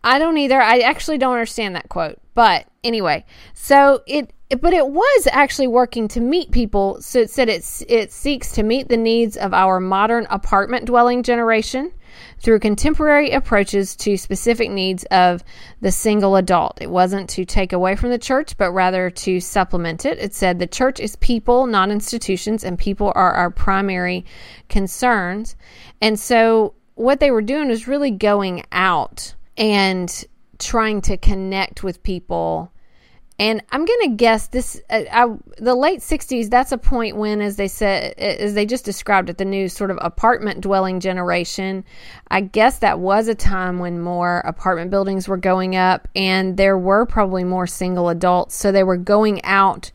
I 0.03 0.17
don't 0.17 0.37
either. 0.37 0.61
I 0.61 0.79
actually 0.79 1.17
don't 1.17 1.33
understand 1.33 1.75
that 1.75 1.89
quote. 1.89 2.19
But 2.33 2.67
anyway, 2.83 3.25
so 3.53 4.01
it 4.07 4.33
but 4.59 4.73
it 4.73 4.87
was 4.87 5.27
actually 5.31 5.67
working 5.67 6.09
to 6.09 6.19
meet 6.19 6.51
people. 6.51 7.01
So 7.01 7.19
it 7.19 7.29
said 7.29 7.49
it 7.49 7.65
it 7.87 8.11
seeks 8.11 8.51
to 8.53 8.63
meet 8.63 8.89
the 8.89 8.97
needs 8.97 9.37
of 9.37 9.53
our 9.53 9.79
modern 9.79 10.27
apartment 10.29 10.85
dwelling 10.85 11.23
generation 11.23 11.93
through 12.39 12.59
contemporary 12.59 13.31
approaches 13.31 13.95
to 13.95 14.17
specific 14.17 14.69
needs 14.69 15.05
of 15.05 15.43
the 15.79 15.91
single 15.91 16.35
adult. 16.35 16.81
It 16.81 16.89
wasn't 16.89 17.29
to 17.31 17.45
take 17.45 17.71
away 17.71 17.95
from 17.95 18.09
the 18.09 18.17
church, 18.17 18.57
but 18.57 18.71
rather 18.71 19.09
to 19.09 19.39
supplement 19.39 20.05
it. 20.05 20.17
It 20.19 20.33
said 20.33 20.59
the 20.59 20.67
church 20.67 20.99
is 20.99 21.15
people, 21.17 21.67
not 21.67 21.89
institutions, 21.89 22.63
and 22.63 22.77
people 22.77 23.13
are 23.15 23.31
our 23.31 23.51
primary 23.51 24.25
concerns. 24.67 25.55
And 26.01 26.19
so 26.19 26.73
what 26.95 27.19
they 27.19 27.31
were 27.31 27.41
doing 27.41 27.69
was 27.69 27.87
really 27.87 28.11
going 28.11 28.63
out 28.71 29.33
and 29.57 30.25
trying 30.61 31.01
to 31.01 31.17
connect 31.17 31.83
with 31.83 32.03
people. 32.03 32.71
And 33.39 33.63
I'm 33.71 33.85
going 33.85 34.11
to 34.11 34.15
guess 34.17 34.47
this, 34.49 34.79
uh, 34.91 35.03
I, 35.11 35.35
the 35.57 35.73
late 35.73 36.01
60s, 36.01 36.51
that's 36.51 36.71
a 36.71 36.77
point 36.77 37.15
when, 37.15 37.41
as 37.41 37.55
they 37.55 37.67
said, 37.67 38.13
as 38.19 38.53
they 38.53 38.67
just 38.67 38.85
described 38.85 39.31
it, 39.31 39.39
the 39.39 39.45
new 39.45 39.67
sort 39.67 39.89
of 39.89 39.97
apartment 39.99 40.61
dwelling 40.61 40.99
generation. 40.99 41.83
I 42.29 42.41
guess 42.41 42.77
that 42.79 42.99
was 42.99 43.27
a 43.27 43.33
time 43.33 43.79
when 43.79 43.99
more 43.99 44.39
apartment 44.41 44.91
buildings 44.91 45.27
were 45.27 45.37
going 45.37 45.75
up 45.75 46.07
and 46.15 46.55
there 46.55 46.77
were 46.77 47.07
probably 47.07 47.43
more 47.43 47.65
single 47.65 48.09
adults. 48.09 48.55
So 48.55 48.71
they 48.71 48.83
were 48.83 48.97
going 48.97 49.43
out 49.43 49.91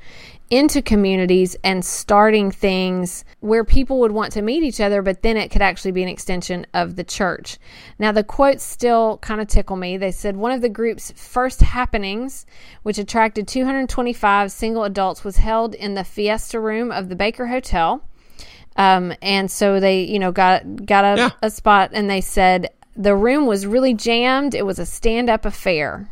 into 0.51 0.81
communities 0.81 1.57
and 1.65 1.85
starting 1.85 2.51
things 2.51 3.25
where 3.41 3.65
people 3.65 3.99
would 3.99 4.13
want 4.13 4.33
to 4.33 4.43
meet 4.43 4.63
each 4.63 4.81
other, 4.81 5.03
but 5.03 5.23
then 5.23 5.37
it 5.37 5.51
could 5.51 5.63
actually 5.63 5.91
be 5.91 6.03
an 6.03 6.09
extension 6.09 6.65
of 6.73 6.95
the 6.97 7.03
church. 7.03 7.59
Now, 7.99 8.13
the 8.13 8.23
quotes 8.23 8.63
still 8.63 9.19
kind 9.19 9.41
of 9.41 9.49
tickle 9.49 9.77
me. 9.77 9.97
They 9.97 10.13
said 10.13 10.37
one 10.37 10.53
of 10.53 10.61
the 10.61 10.69
group's 10.69 11.11
first 11.17 11.61
happenings, 11.63 12.47
which 12.85 12.99
attracted 12.99 13.49
225 13.49 14.53
single 14.53 14.85
adults, 14.85 15.25
was 15.25 15.39
held 15.39 15.75
in 15.75 15.95
the 15.95 16.05
Fiesta 16.05 16.61
Room 16.61 16.93
of 16.93 17.09
the 17.09 17.17
Baker 17.17 17.49
Hotel. 17.49 18.03
Um, 18.77 19.15
and 19.23 19.51
so 19.51 19.81
they, 19.81 20.03
you 20.03 20.19
know, 20.19 20.33
got 20.33 20.87
got 20.87 21.05
a, 21.05 21.17
Yeah. 21.19 21.31
a 21.43 21.51
spot, 21.51 21.91
and 21.93 22.09
they 22.11 22.21
said 22.21 22.69
the 22.95 23.17
room 23.17 23.47
was 23.47 23.67
really 23.67 23.95
jammed. 23.95 24.55
It 24.55 24.67
was 24.67 24.79
a 24.79 24.87
stand 24.87 25.29
up 25.31 25.45
affair. 25.45 26.09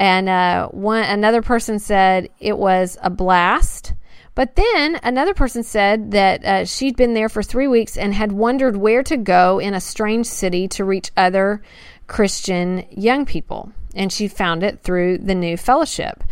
And 0.00 0.30
uh, 0.30 0.68
one 0.68 1.02
another 1.02 1.42
person 1.42 1.78
said 1.78 2.30
it 2.40 2.56
was 2.56 2.96
a 3.02 3.10
blast. 3.10 3.92
But 4.34 4.56
then 4.56 4.98
another 5.02 5.34
person 5.34 5.62
said 5.62 6.12
that 6.12 6.42
uh, 6.42 6.64
she'd 6.64 6.96
been 6.96 7.12
there 7.12 7.28
for 7.28 7.42
three 7.42 7.68
weeks 7.68 7.98
and 7.98 8.14
had 8.14 8.32
wondered 8.32 8.78
where 8.78 9.02
to 9.02 9.18
go 9.18 9.58
in 9.58 9.74
a 9.74 9.80
strange 9.80 10.24
city 10.24 10.66
to 10.68 10.86
reach 10.86 11.10
other 11.18 11.60
Christian 12.06 12.86
young 12.90 13.26
people. 13.26 13.72
And 13.94 14.10
she 14.10 14.26
found 14.26 14.62
it 14.62 14.80
through 14.80 15.18
the 15.18 15.34
new 15.34 15.58
fellowship. 15.58 16.24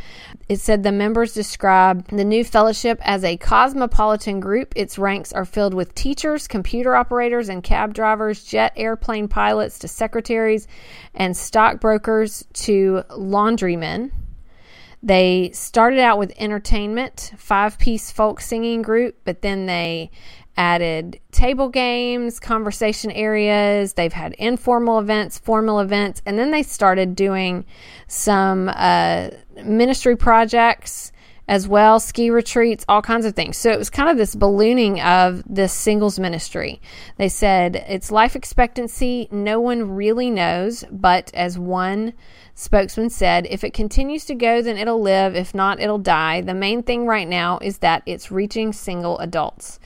It 0.49 0.61
said 0.61 0.83
the 0.83 0.93
members 0.93 1.35
describe 1.35 2.09
the 2.09 2.25
new 2.25 2.43
fellowship 2.43 2.99
as 3.03 3.23
a 3.23 3.37
cosmopolitan 3.37 4.41
group. 4.41 4.73
Its 4.77 4.99
ranks 4.99 5.31
are 5.33 5.45
filled 5.45 5.75
with 5.75 5.95
teachers, 5.95 6.49
computer 6.49 6.95
operators, 6.97 7.51
and 7.51 7.63
cab 7.63 7.93
drivers, 7.93 8.45
jet 8.45 8.73
airplane 8.75 9.29
pilots 9.29 9.79
to 9.81 9.89
secretaries, 9.89 10.67
and 11.15 11.37
stockbrokers 11.37 12.45
to 12.55 13.03
laundrymen. 13.11 14.11
They 15.03 15.51
started 15.53 16.01
out 16.01 16.19
with 16.19 16.33
entertainment, 16.39 17.33
five 17.37 17.79
piece 17.79 18.11
folk 18.11 18.41
singing 18.41 18.81
group, 18.81 19.17
but 19.25 19.43
then 19.43 19.67
they 19.67 20.11
added 20.59 21.21
table 21.31 21.69
games, 21.69 22.41
conversation 22.41 23.11
areas. 23.13 23.95
They've 23.95 24.13
had 24.13 24.35
informal 24.35 24.99
events, 24.99 25.39
formal 25.39 25.79
events, 25.79 26.21
and 26.27 26.39
then 26.39 26.51
they 26.51 26.65
started 26.65 27.15
doing 27.15 27.65
some 28.09 28.69
uh, 28.75 29.31
ministry 29.65 30.17
projects 30.17 31.13
as 31.47 31.67
well, 31.67 31.99
ski 31.99 32.29
retreats, 32.29 32.85
all 32.89 33.01
kinds 33.01 33.25
of 33.25 33.35
things. 33.35 33.57
So 33.57 33.71
it 33.71 33.79
was 33.79 33.89
kind 33.89 34.11
of 34.11 34.19
this 34.19 34.35
ballooning 34.35 35.01
of 35.01 35.43
this 35.47 35.73
singles 35.73 36.19
ministry. 36.19 36.81
They 37.17 37.31
said 37.31 37.77
it's 37.89 38.11
life 38.11 38.37
expectancy, 38.37 39.29
no 39.31 39.59
one 39.59 39.95
really 39.95 40.31
knows, 40.31 40.85
but 40.91 41.31
as 41.33 41.59
one 41.59 42.13
spokesman 42.55 43.09
said, 43.09 43.47
if 43.49 43.65
it 43.65 43.73
continues 43.73 44.27
to 44.27 44.35
go, 44.35 44.61
then 44.61 44.77
it'll 44.77 45.01
live. 45.01 45.35
If 45.35 45.55
not, 45.55 45.81
it'll 45.81 45.99
die. 45.99 46.43
The 46.43 46.53
main 46.53 46.83
thing 46.83 47.07
right 47.07 47.29
now 47.29 47.61
is 47.63 47.79
that 47.79 48.03
it's 48.05 48.31
reaching 48.31 48.73
single 48.73 49.19
adults. 49.21 49.79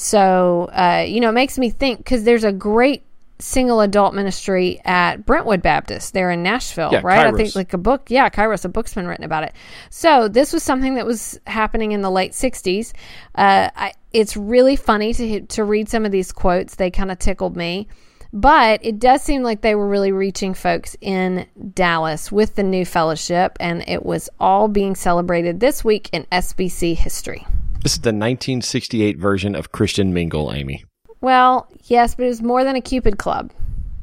So, 0.00 0.70
uh, 0.72 1.04
you 1.08 1.18
know, 1.18 1.30
it 1.30 1.32
makes 1.32 1.58
me 1.58 1.70
think 1.70 1.98
because 1.98 2.22
there's 2.22 2.44
a 2.44 2.52
great 2.52 3.02
single 3.40 3.80
adult 3.80 4.14
ministry 4.14 4.80
at 4.84 5.26
Brentwood 5.26 5.60
Baptist 5.60 6.12
there 6.12 6.30
in 6.30 6.40
Nashville, 6.40 6.90
Yeah, 6.92 7.00
right? 7.02 7.26
I 7.26 7.32
think 7.32 7.56
like 7.56 7.72
a 7.72 7.78
book, 7.78 8.04
yeah, 8.08 8.30
Kairos, 8.30 8.64
a 8.64 8.68
book's 8.68 8.94
been 8.94 9.08
written 9.08 9.24
about 9.24 9.42
it. 9.42 9.54
So 9.90 10.28
this 10.28 10.52
was 10.52 10.62
something 10.62 10.94
that 10.94 11.04
was 11.04 11.40
happening 11.48 11.90
in 11.90 12.02
the 12.02 12.12
late 12.12 12.30
'60s. 12.30 12.92
Uh, 13.34 13.70
I, 13.74 13.92
it's 14.12 14.36
really 14.36 14.76
funny 14.76 15.12
to 15.14 15.40
to 15.40 15.64
read 15.64 15.88
some 15.88 16.06
of 16.06 16.12
these 16.12 16.30
quotes; 16.30 16.76
they 16.76 16.92
kind 16.92 17.10
of 17.10 17.18
tickled 17.18 17.56
me. 17.56 17.88
But 18.32 18.84
it 18.84 19.00
does 19.00 19.22
seem 19.22 19.42
like 19.42 19.62
they 19.62 19.74
were 19.74 19.88
really 19.88 20.12
reaching 20.12 20.54
folks 20.54 20.96
in 21.00 21.44
Dallas 21.74 22.30
with 22.30 22.54
the 22.54 22.62
new 22.62 22.84
fellowship, 22.84 23.56
and 23.58 23.82
it 23.88 24.06
was 24.06 24.30
all 24.38 24.68
being 24.68 24.94
celebrated 24.94 25.58
this 25.58 25.84
week 25.84 26.08
in 26.12 26.24
SBC 26.30 26.94
history. 26.94 27.44
This 27.82 27.92
is 27.92 28.00
the 28.00 28.08
1968 28.08 29.18
version 29.18 29.54
of 29.54 29.72
Christian 29.72 30.12
Mingle, 30.12 30.52
Amy. 30.52 30.84
Well, 31.20 31.68
yes, 31.84 32.14
but 32.14 32.24
it 32.24 32.28
was 32.28 32.42
more 32.42 32.64
than 32.64 32.76
a 32.76 32.80
Cupid 32.80 33.18
club. 33.18 33.52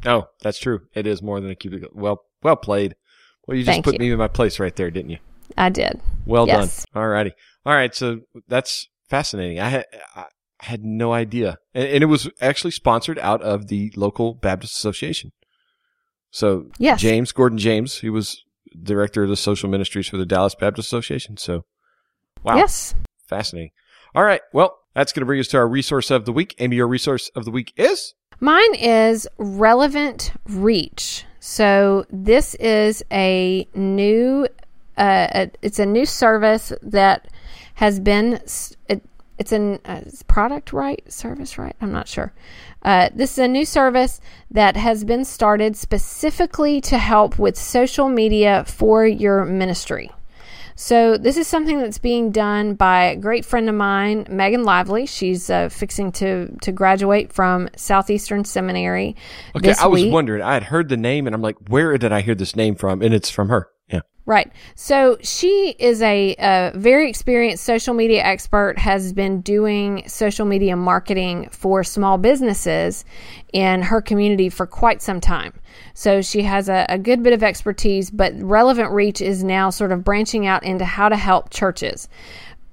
Oh, 0.06 0.28
that's 0.42 0.60
true. 0.60 0.82
It 0.94 1.08
is 1.08 1.22
more 1.22 1.42
than 1.42 1.50
a 1.50 1.56
cubicle. 1.56 1.90
Well, 1.94 2.22
well 2.44 2.56
played. 2.56 2.96
Well, 3.48 3.58
you 3.58 3.64
just 3.64 3.74
Thank 3.74 3.86
put 3.86 3.96
you. 3.96 4.00
me 4.00 4.12
in 4.12 4.18
my 4.18 4.28
place 4.28 4.60
right 4.60 4.76
there, 4.76 4.92
didn't 4.92 5.12
you? 5.12 5.18
I 5.58 5.70
did. 5.70 6.00
Well 6.26 6.48
Yes. 6.48 6.86
done. 6.94 7.02
All 7.04 7.10
righty. 7.10 7.34
All 7.66 7.74
right. 7.74 7.94
So 7.94 8.22
that's 8.48 8.88
fascinating. 9.10 9.60
I 9.60 9.70
had, 9.70 9.86
I 10.16 10.26
had 10.60 10.84
no 10.84 11.14
idea. 11.14 11.58
And, 11.74 11.88
and 11.88 12.04
it 12.04 12.08
was 12.08 12.30
actually 12.42 12.72
sponsored 12.72 13.20
out 13.20 13.42
of 13.42 13.68
the 13.68 13.92
local 13.96 14.34
Baptist 14.34 14.76
Association. 14.76 15.32
So 16.32 16.70
Yes. 16.78 17.00
James, 17.00 17.32
Gordon 17.32 17.58
James, 17.58 18.00
he 18.00 18.10
was 18.10 18.44
director 18.84 19.24
of 19.24 19.30
the 19.30 19.38
social 19.38 19.70
ministries 19.70 20.08
for 20.08 20.18
the 20.18 20.26
Dallas 20.26 20.56
Baptist 20.56 20.88
Association. 20.88 21.38
So 21.38 21.66
wow. 22.44 22.58
Yes. 22.58 22.94
Fascinating. 23.28 23.72
All 24.14 24.24
right. 24.24 24.42
Well, 24.54 24.80
that's 24.94 25.12
going 25.12 25.22
to 25.22 25.26
bring 25.26 25.40
us 25.40 25.48
to 25.50 25.58
our 25.58 25.68
resource 25.68 26.10
of 26.10 26.26
the 26.26 26.32
week. 26.32 26.56
Amy, 26.60 26.78
your 26.78 26.88
resource 26.88 27.30
of 27.36 27.46
the 27.46 27.52
week 27.52 27.74
is? 27.76 28.14
Mine 28.40 28.76
is 28.76 29.28
Relevant 29.38 30.32
Reach. 30.46 31.26
So 31.40 32.06
this 32.10 32.56
is 32.56 33.04
a 33.12 33.68
new, 33.76 34.48
uh, 34.98 35.48
it's 35.62 35.80
a 35.80 35.86
new 35.86 36.06
service 36.06 36.74
that 36.82 37.28
has 37.76 38.00
been, 38.00 38.40
it, 38.88 39.04
it's 39.38 39.52
an 39.52 39.80
uh, 39.86 40.02
product 40.28 40.74
right, 40.74 41.02
service 41.12 41.58
right. 41.58 41.76
I'm 41.82 41.92
not 41.92 42.08
sure. 42.08 42.34
Uh, 42.82 43.10
this 43.14 43.34
is 43.34 43.40
a 43.40 43.48
new 43.48 43.66
service 43.66 44.22
that 44.50 44.76
has 44.78 45.04
been 45.04 45.26
started 45.26 45.76
specifically 45.76 46.80
to 46.82 46.98
help 46.98 47.38
with 47.38 47.58
social 47.58 48.10
media 48.10 48.64
for 48.66 49.06
your 49.06 49.46
ministry. 49.46 50.12
So 50.76 51.18
this 51.18 51.38
is 51.38 51.48
something 51.48 51.80
that's 51.80 51.98
being 51.98 52.32
done 52.32 52.76
by 52.76 53.06
a 53.06 53.16
great 53.16 53.46
friend 53.46 53.70
of 53.70 53.76
mine, 53.76 54.28
Megan 54.30 54.64
Lively. 54.64 55.06
She's 55.06 55.50
uh, 55.50 55.70
fixing 55.70 56.12
to 56.14 56.56
to 56.62 56.72
graduate 56.72 57.32
from 57.32 57.70
Southeastern 57.78 58.44
Seminary 58.44 59.16
Okay. 59.56 59.74
I 59.80 59.88
was 59.88 60.04
week. 60.04 60.14
wondering, 60.14 60.42
I 60.42 60.54
had 60.54 60.64
heard 60.64 60.90
the 60.90 60.98
name 60.98 61.28
and 61.28 61.34
I'm 61.36 61.42
like, 61.42 61.56
where 61.70 61.98
did 61.98 62.12
I 62.12 62.22
hear 62.22 62.36
this 62.36 62.56
name 62.56 62.76
from? 62.76 63.02
And 63.02 63.14
it's 63.14 63.30
from 63.30 63.50
her. 63.50 63.70
Right. 64.28 64.52
So 64.74 65.18
she 65.22 65.76
is 65.78 66.02
a, 66.02 66.36
a 66.40 66.72
very 66.74 67.08
experienced 67.10 67.64
social 67.64 67.94
media 67.94 68.24
expert, 68.24 68.80
has 68.80 69.14
been 69.14 69.42
doing 69.42 70.08
social 70.08 70.48
media 70.48 70.76
marketing 70.76 71.50
for 71.52 71.84
small 71.84 72.18
businesses 72.18 73.06
in 73.54 73.84
her 73.84 74.02
community 74.02 74.50
for 74.50 74.66
quite 74.66 75.04
some 75.04 75.22
time. 75.22 75.54
So 75.94 76.24
she 76.24 76.42
has 76.42 76.70
a, 76.70 76.88
a 76.90 76.98
good 76.98 77.22
bit 77.22 77.34
of 77.34 77.44
expertise, 77.44 78.10
but 78.10 78.34
Relevant 78.42 78.92
Reach 78.92 79.22
is 79.22 79.44
now 79.44 79.70
sort 79.70 79.92
of 79.92 80.04
branching 80.04 80.48
out 80.48 80.64
into 80.64 80.86
how 80.86 81.08
to 81.08 81.16
help 81.16 81.52
churches 81.52 82.10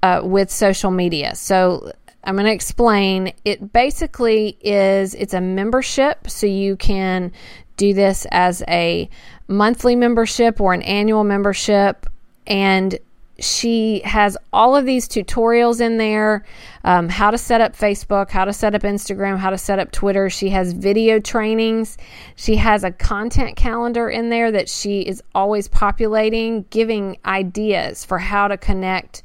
uh, 0.03 0.23
with 0.25 0.51
social 0.51 0.91
media. 0.91 1.35
So 1.35 1.93
I'm 2.25 2.37
going 2.37 2.47
to 2.47 2.53
explain. 2.53 3.35
It 3.45 3.73
basically 3.75 4.57
is 4.63 5.15
it's 5.15 5.35
a 5.35 5.41
membership, 5.41 6.31
so 6.31 6.47
you 6.47 6.77
can 6.77 7.33
do 7.77 7.95
this 7.95 8.27
as 8.31 8.63
a 8.69 9.09
monthly 9.53 9.97
membership 9.97 10.61
or 10.61 10.73
an 10.73 10.83
annual 10.83 11.25
membership, 11.25 12.07
and 12.47 12.99
she 13.39 14.01
has 14.05 14.37
all 14.53 14.77
of 14.77 14.85
these 14.85 15.09
tutorials 15.09 15.81
in 15.81 15.97
there 15.97 16.45
um, 16.85 17.09
how 17.09 17.31
to 17.31 17.39
set 17.39 17.61
up 17.61 17.77
Facebook, 17.77 18.31
how 18.31 18.45
to 18.45 18.53
set 18.53 18.75
up 18.75 18.83
Instagram, 18.83 19.37
how 19.37 19.51
to 19.51 19.59
set 19.59 19.79
up 19.79 19.91
Twitter. 19.91 20.31
She 20.31 20.51
has 20.51 20.73
video 20.73 21.19
trainings. 21.19 21.99
She 22.37 22.57
has 22.57 22.85
a 22.85 22.93
content 22.93 23.57
calendar 23.57 24.09
in 24.09 24.29
there 24.29 24.53
that 24.53 24.69
she 24.69 25.01
is 25.01 25.23
always 25.35 25.67
populating, 25.67 26.67
giving 26.71 27.19
ideas 27.25 28.05
for 28.05 28.19
how 28.19 28.49
to 28.49 28.57
connect 28.57 29.23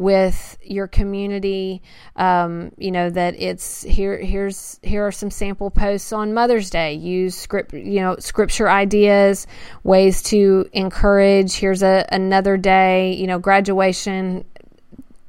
with 0.00 0.56
your 0.62 0.86
community. 0.86 1.82
Um, 2.16 2.72
you 2.78 2.90
know 2.90 3.10
that 3.10 3.34
it's 3.38 3.82
here. 3.82 4.16
Here's 4.16 4.80
here 4.82 5.06
are 5.06 5.12
some 5.12 5.30
sample 5.30 5.70
posts 5.70 6.10
on 6.10 6.32
Mother's 6.32 6.70
Day. 6.70 6.94
Use 6.94 7.36
script, 7.36 7.74
you 7.74 8.00
know, 8.00 8.16
scripture 8.18 8.70
ideas, 8.70 9.46
ways 9.84 10.22
to 10.22 10.66
encourage. 10.72 11.52
Here's 11.52 11.82
a 11.82 12.06
another 12.10 12.56
day. 12.56 13.12
You 13.12 13.26
know, 13.26 13.38
graduation 13.38 14.46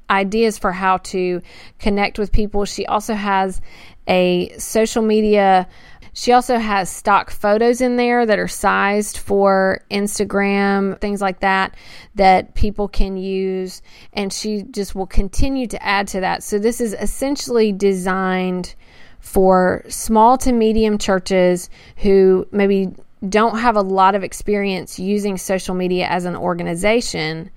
ideas 0.09 0.57
for 0.57 0.71
how 0.71 0.97
to 0.97 1.41
connect 1.77 2.17
with 2.17 2.31
people. 2.31 2.63
She 2.63 2.85
also 2.85 3.13
has 3.13 3.59
a 4.07 4.57
social 4.57 5.01
media. 5.01 5.67
She 6.13 6.33
also 6.33 6.57
has 6.57 6.89
stock 6.89 7.31
photos 7.31 7.79
in 7.79 7.95
there 7.95 8.25
that 8.25 8.37
are 8.37 8.47
sized 8.47 9.17
for 9.17 9.81
Instagram, 9.89 10.99
things 10.99 11.21
like 11.21 11.39
that, 11.39 11.75
that 12.15 12.53
people 12.53 12.87
can 12.87 13.15
use. 13.15 13.81
And 14.11 14.33
she 14.33 14.63
just 14.63 14.93
will 14.93 15.07
continue 15.07 15.67
to 15.67 15.81
add 15.83 16.07
to 16.09 16.19
that. 16.19 16.43
So, 16.43 16.59
this 16.59 16.81
is 16.81 16.93
essentially 16.93 17.71
designed 17.71 18.75
for 19.19 19.83
small 19.87 20.37
to 20.39 20.51
medium 20.51 20.97
churches 20.97 21.69
who 21.97 22.47
maybe 22.51 22.89
don't 23.29 23.59
have 23.59 23.75
a 23.75 23.81
lot 23.81 24.15
of 24.15 24.23
experience 24.23 24.99
using 24.99 25.37
social 25.37 25.75
media 25.75 26.07
as 26.07 26.25
an 26.25 26.35
organization 26.35 27.51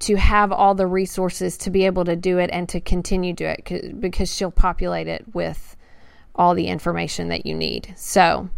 to 0.00 0.16
have 0.16 0.50
all 0.52 0.74
the 0.74 0.86
resources 0.86 1.56
to 1.56 1.70
be 1.70 1.86
able 1.86 2.04
to 2.04 2.16
do 2.16 2.38
it 2.38 2.50
and 2.52 2.68
to 2.68 2.80
continue 2.80 3.32
to 3.32 3.44
do 3.44 3.48
it 3.48 3.64
'cause- 3.64 3.92
because 3.98 4.34
she'll 4.34 4.50
populate 4.50 5.06
it 5.06 5.24
with 5.32 5.76
all 6.34 6.54
the 6.54 6.66
information 6.68 7.28
that 7.28 7.46
you 7.46 7.54
need. 7.54 7.94
So 7.96 8.48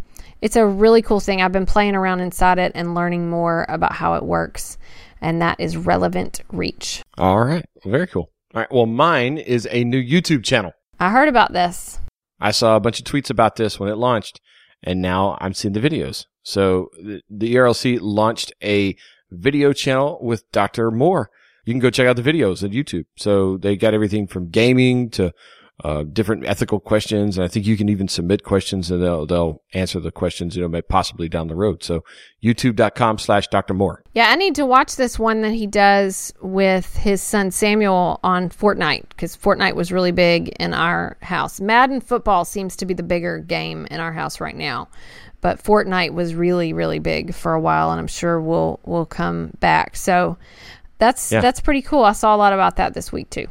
it's 0.41 0.55
a 0.55 0.65
really 0.65 1.01
cool 1.01 1.19
thing. 1.19 1.41
I've 1.41 1.51
been 1.51 1.65
playing 1.65 1.95
around 1.95 2.19
inside 2.19 2.59
it 2.59 2.71
and 2.75 2.95
learning 2.95 3.29
more 3.29 3.65
about 3.69 3.93
how 3.93 4.15
it 4.15 4.23
works. 4.23 4.77
and 5.21 5.41
that 5.41 5.59
is 5.59 5.75
Relevant 5.75 6.41
Reach. 6.51 7.01
All 7.17 7.43
right. 7.43 7.65
Very 7.83 8.05
cool. 8.07 8.29
All 8.53 8.61
right. 8.61 8.71
Well, 8.71 8.85
mine 8.85 9.37
is 9.39 9.67
a 9.71 9.83
new 9.83 10.01
YouTube 10.01 10.43
channel. 10.43 10.73
I 10.99 11.09
heard 11.09 11.27
about 11.27 11.53
this. 11.53 11.99
I 12.39 12.51
saw 12.51 12.75
a 12.75 12.79
bunch 12.79 12.99
of 12.99 13.05
tweets 13.05 13.31
about 13.31 13.55
this 13.55 13.79
when 13.79 13.89
it 13.89 13.95
launched, 13.97 14.39
and 14.83 15.01
now 15.01 15.37
I'm 15.41 15.55
seeing 15.55 15.73
the 15.73 15.79
videos. 15.79 16.25
So 16.43 16.89
the, 17.01 17.21
the 17.29 17.55
ERLC 17.55 17.97
launched 17.99 18.53
a 18.63 18.95
video 19.31 19.73
channel 19.73 20.19
with 20.21 20.49
Dr. 20.51 20.91
Moore. 20.91 21.29
You 21.65 21.73
can 21.73 21.79
go 21.79 21.89
check 21.89 22.07
out 22.07 22.15
the 22.15 22.21
videos 22.21 22.63
on 22.63 22.69
YouTube. 22.69 23.05
So 23.17 23.57
they 23.57 23.75
got 23.75 23.93
everything 23.95 24.27
from 24.27 24.49
gaming 24.49 25.09
to 25.11 25.33
uh, 25.83 26.03
different 26.03 26.43
ethical 26.45 26.79
questions. 26.79 27.37
And 27.37 27.45
I 27.45 27.47
think 27.47 27.67
you 27.67 27.77
can 27.77 27.87
even 27.87 28.07
submit 28.07 28.43
questions 28.43 28.89
and 28.89 29.01
they'll, 29.01 29.25
they'll 29.27 29.61
answer 29.73 29.99
the 29.99 30.11
questions, 30.11 30.55
you 30.55 30.61
know, 30.63 30.67
may 30.67 30.81
possibly 30.81 31.29
down 31.29 31.47
the 31.47 31.55
road. 31.55 31.83
So 31.83 32.03
youtube.com 32.43 33.19
slash 33.19 33.47
Dr. 33.49 33.73
Moore. 33.73 34.03
Yeah, 34.13 34.29
I 34.29 34.35
need 34.35 34.55
to 34.55 34.65
watch 34.65 34.95
this 34.95 35.19
one 35.19 35.41
that 35.41 35.51
he 35.51 35.67
does 35.67 36.33
with 36.41 36.95
his 36.97 37.21
son 37.21 37.51
Samuel 37.51 38.19
on 38.23 38.49
Fortnite 38.49 39.09
because 39.09 39.37
Fortnite 39.37 39.75
was 39.75 39.91
really 39.91 40.11
big 40.11 40.49
in 40.59 40.73
our 40.73 41.17
house. 41.21 41.61
Madden 41.61 42.01
football 42.01 42.43
seems 42.43 42.75
to 42.77 42.85
be 42.85 42.93
the 42.95 43.03
bigger 43.03 43.39
game 43.39 43.85
in 43.91 43.99
our 43.99 44.11
house 44.13 44.39
right 44.39 44.55
now. 44.55 44.87
But 45.41 45.63
Fortnite 45.63 46.13
was 46.13 46.33
really, 46.33 46.73
really 46.73 46.97
big 46.97 47.35
for 47.35 47.53
a 47.53 47.59
while, 47.61 47.91
and 47.91 47.99
I'm 47.99 48.07
sure 48.07 48.41
we'll 48.41 48.79
we'll 48.85 49.05
come 49.05 49.51
back. 49.59 49.95
So 49.95 50.35
that's 50.97 51.31
Yeah. 51.31 51.41
that's 51.41 51.59
pretty 51.59 51.83
cool. 51.83 52.03
I 52.03 52.13
saw 52.13 52.35
a 52.35 52.37
lot 52.37 52.53
about 52.53 52.77
that 52.77 52.95
this 52.95 53.11
week 53.11 53.29
too. 53.29 53.45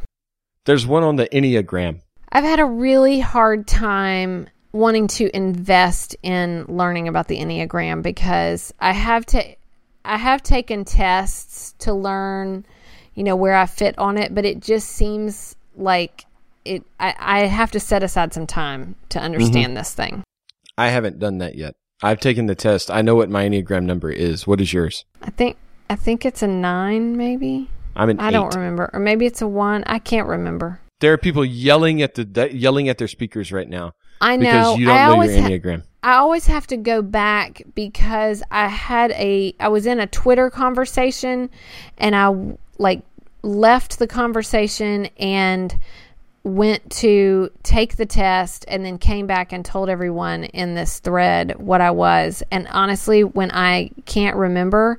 There's 0.64 0.84
one 0.84 1.04
on 1.04 1.14
the 1.14 1.28
Enneagram. 1.28 2.00
I've 2.36 2.44
had 2.44 2.60
a 2.60 2.66
really 2.66 3.18
hard 3.18 3.66
time 3.66 4.50
wanting 4.70 5.06
to 5.06 5.34
invest 5.34 6.14
in 6.22 6.66
learning 6.68 7.08
about 7.08 7.28
the 7.28 7.38
Enneagram 7.38 8.02
because 8.02 8.74
I 8.78 8.92
have 8.92 9.24
to 9.26 9.42
I 10.04 10.18
have 10.18 10.42
taken 10.42 10.84
tests 10.84 11.74
to 11.78 11.94
learn, 11.94 12.66
you 13.14 13.24
know, 13.24 13.36
where 13.36 13.54
I 13.54 13.64
fit 13.64 13.98
on 13.98 14.18
it, 14.18 14.34
but 14.34 14.44
it 14.44 14.60
just 14.60 14.90
seems 14.90 15.56
like 15.76 16.26
it 16.66 16.84
I, 17.00 17.14
I 17.18 17.38
have 17.46 17.70
to 17.70 17.80
set 17.80 18.02
aside 18.02 18.34
some 18.34 18.46
time 18.46 18.96
to 19.08 19.18
mm-hmm. 19.18 19.24
understand 19.24 19.74
this 19.74 19.94
thing. 19.94 20.22
I 20.76 20.88
haven't 20.88 21.18
done 21.18 21.38
that 21.38 21.54
yet. 21.54 21.74
I've 22.02 22.20
taken 22.20 22.44
the 22.44 22.54
test. 22.54 22.90
I 22.90 23.00
know 23.00 23.14
what 23.14 23.30
my 23.30 23.48
Enneagram 23.48 23.84
number 23.84 24.10
is. 24.10 24.46
What 24.46 24.60
is 24.60 24.74
yours? 24.74 25.06
I 25.22 25.30
think 25.30 25.56
I 25.88 25.96
think 25.96 26.26
it's 26.26 26.42
a 26.42 26.48
nine, 26.48 27.16
maybe. 27.16 27.70
I'm 27.96 28.10
an 28.10 28.20
I 28.20 28.30
don't 28.30 28.54
remember, 28.54 28.90
or 28.92 29.00
maybe 29.00 29.24
it's 29.24 29.40
a 29.40 29.48
one. 29.48 29.84
I 29.86 29.98
can't 29.98 30.28
remember. 30.28 30.80
There 31.00 31.12
are 31.12 31.18
people 31.18 31.44
yelling 31.44 32.00
at 32.02 32.14
the 32.14 32.50
yelling 32.52 32.88
at 32.88 32.98
their 32.98 33.08
speakers 33.08 33.52
right 33.52 33.68
now 33.68 33.92
I 34.20 34.36
know. 34.36 34.44
because 34.44 34.78
you 34.78 34.86
don't 34.86 34.96
I 34.96 35.06
know 35.06 35.12
always 35.12 35.36
your 35.36 35.76
ha- 35.76 35.82
I 36.02 36.14
always 36.14 36.46
have 36.46 36.66
to 36.68 36.76
go 36.76 37.02
back 37.02 37.62
because 37.74 38.42
I 38.50 38.68
had 38.68 39.10
a 39.12 39.54
I 39.60 39.68
was 39.68 39.86
in 39.86 40.00
a 40.00 40.06
Twitter 40.06 40.50
conversation 40.50 41.50
and 41.98 42.14
I 42.14 42.56
like 42.78 43.02
left 43.42 43.98
the 43.98 44.06
conversation 44.06 45.08
and 45.18 45.76
went 46.44 46.88
to 46.90 47.50
take 47.64 47.96
the 47.96 48.06
test 48.06 48.64
and 48.68 48.84
then 48.84 48.98
came 48.98 49.26
back 49.26 49.52
and 49.52 49.64
told 49.64 49.88
everyone 49.88 50.44
in 50.44 50.76
this 50.76 51.00
thread 51.00 51.58
what 51.58 51.80
I 51.80 51.90
was. 51.90 52.42
And 52.50 52.68
honestly 52.68 53.24
when 53.24 53.50
I 53.50 53.90
can't 54.06 54.36
remember 54.36 54.98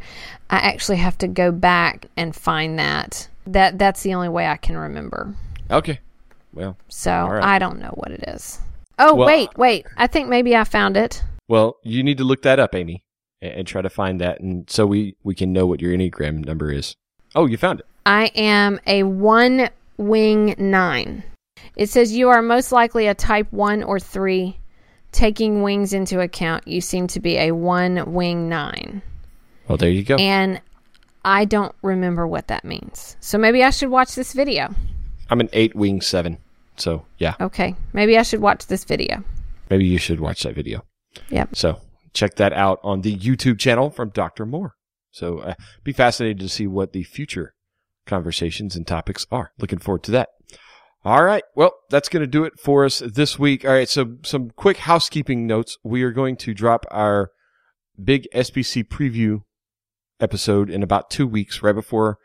I 0.49 0.57
actually 0.57 0.97
have 0.97 1.17
to 1.19 1.27
go 1.27 1.51
back 1.51 2.05
and 2.15 2.35
find 2.35 2.77
that. 2.79 3.29
That 3.47 3.79
that's 3.79 4.03
the 4.03 4.13
only 4.13 4.29
way 4.29 4.45
I 4.45 4.57
can 4.57 4.77
remember 4.77 5.33
Okay. 5.69 5.99
Well, 6.53 6.77
so 6.87 7.11
right. 7.11 7.43
I 7.43 7.59
don't 7.59 7.79
know 7.79 7.93
what 7.95 8.11
it 8.11 8.23
is 8.27 8.59
oh 8.99 9.13
Well- 9.13 9.27
wait 9.27 9.49
wait 9.57 9.85
I 9.95 10.07
think 10.07 10.27
maybe 10.27 10.55
I 10.55 10.63
found 10.63 10.97
it 10.97 11.23
well, 11.47 11.77
you 11.83 12.03
need 12.03 12.17
to 12.17 12.23
look 12.23 12.41
that 12.41 12.59
up, 12.59 12.75
Amy, 12.75 13.03
and, 13.41 13.53
and 13.53 13.67
try 13.67 13.81
to 13.81 13.89
find 13.89 14.19
that, 14.21 14.39
and 14.39 14.69
so 14.69 14.85
we 14.85 15.15
we 15.23 15.33
can 15.33 15.53
know 15.53 15.65
what 15.65 15.81
your 15.81 15.93
Enneagram 15.93 16.45
number 16.45 16.71
is. 16.71 16.95
Oh, 17.35 17.45
you 17.45 17.57
found 17.57 17.79
it. 17.79 17.85
I 18.05 18.31
am 18.35 18.79
a 18.85 19.03
one 19.03 19.69
wing 19.97 20.55
nine. 20.57 21.23
It 21.75 21.89
says 21.89 22.13
you 22.13 22.29
are 22.29 22.41
most 22.41 22.71
likely 22.71 23.07
a 23.07 23.13
type 23.13 23.51
one 23.51 23.83
or 23.83 23.99
three. 23.99 24.57
Taking 25.13 25.63
wings 25.63 25.93
into 25.93 26.19
account, 26.19 26.67
you 26.67 26.81
seem 26.81 27.07
to 27.07 27.19
be 27.19 27.37
a 27.37 27.51
one 27.51 28.13
wing 28.13 28.49
nine. 28.49 29.01
Well, 29.67 29.77
there 29.77 29.89
you 29.89 30.03
go. 30.03 30.17
And 30.17 30.61
I 31.23 31.45
don't 31.45 31.73
remember 31.81 32.27
what 32.27 32.47
that 32.49 32.65
means. 32.65 33.15
So 33.21 33.37
maybe 33.37 33.63
I 33.63 33.69
should 33.69 33.89
watch 33.89 34.15
this 34.15 34.33
video. 34.33 34.75
I'm 35.29 35.39
an 35.39 35.49
eight 35.53 35.75
wing 35.75 36.01
seven. 36.01 36.37
So 36.77 37.05
yeah, 37.17 37.35
Okay. 37.41 37.75
Maybe 37.93 38.17
I 38.17 38.23
should 38.23 38.41
watch 38.41 38.67
this 38.67 38.83
video. 38.83 39.23
maybe 39.69 39.85
you 39.85 39.97
should 39.97 40.19
watch 40.19 40.43
that 40.43 40.55
video. 40.55 40.83
Yep. 41.29 41.55
So 41.55 41.81
check 42.13 42.35
that 42.35 42.53
out 42.53 42.79
on 42.83 43.01
the 43.01 43.15
YouTube 43.17 43.57
channel 43.59 43.89
from 43.89 44.09
Dr. 44.09 44.45
Moore. 44.45 44.75
So 45.11 45.39
uh, 45.39 45.53
be 45.83 45.91
fascinated 45.93 46.39
to 46.39 46.49
see 46.49 46.67
what 46.67 46.93
the 46.93 47.03
future 47.03 47.53
conversations 48.05 48.75
and 48.75 48.85
topics 48.85 49.25
are. 49.31 49.51
Looking 49.57 49.79
forward 49.79 50.03
to 50.03 50.11
that. 50.11 50.29
All 51.03 51.23
right. 51.23 51.43
Well, 51.55 51.71
that's 51.89 52.09
going 52.09 52.21
to 52.21 52.27
do 52.27 52.43
it 52.43 52.53
for 52.59 52.85
us 52.85 52.99
this 52.99 53.39
week. 53.39 53.65
All 53.65 53.71
right. 53.71 53.89
So 53.89 54.17
some 54.23 54.51
quick 54.51 54.77
housekeeping 54.77 55.47
notes. 55.47 55.77
We 55.83 56.03
are 56.03 56.11
going 56.11 56.35
to 56.37 56.53
drop 56.53 56.85
our 56.91 57.31
big 58.01 58.27
SBC 58.33 58.87
preview 58.87 59.41
episode 60.19 60.69
in 60.69 60.83
about 60.83 61.09
two 61.09 61.25
weeks, 61.27 61.61
right 61.63 61.75
before 61.75 62.17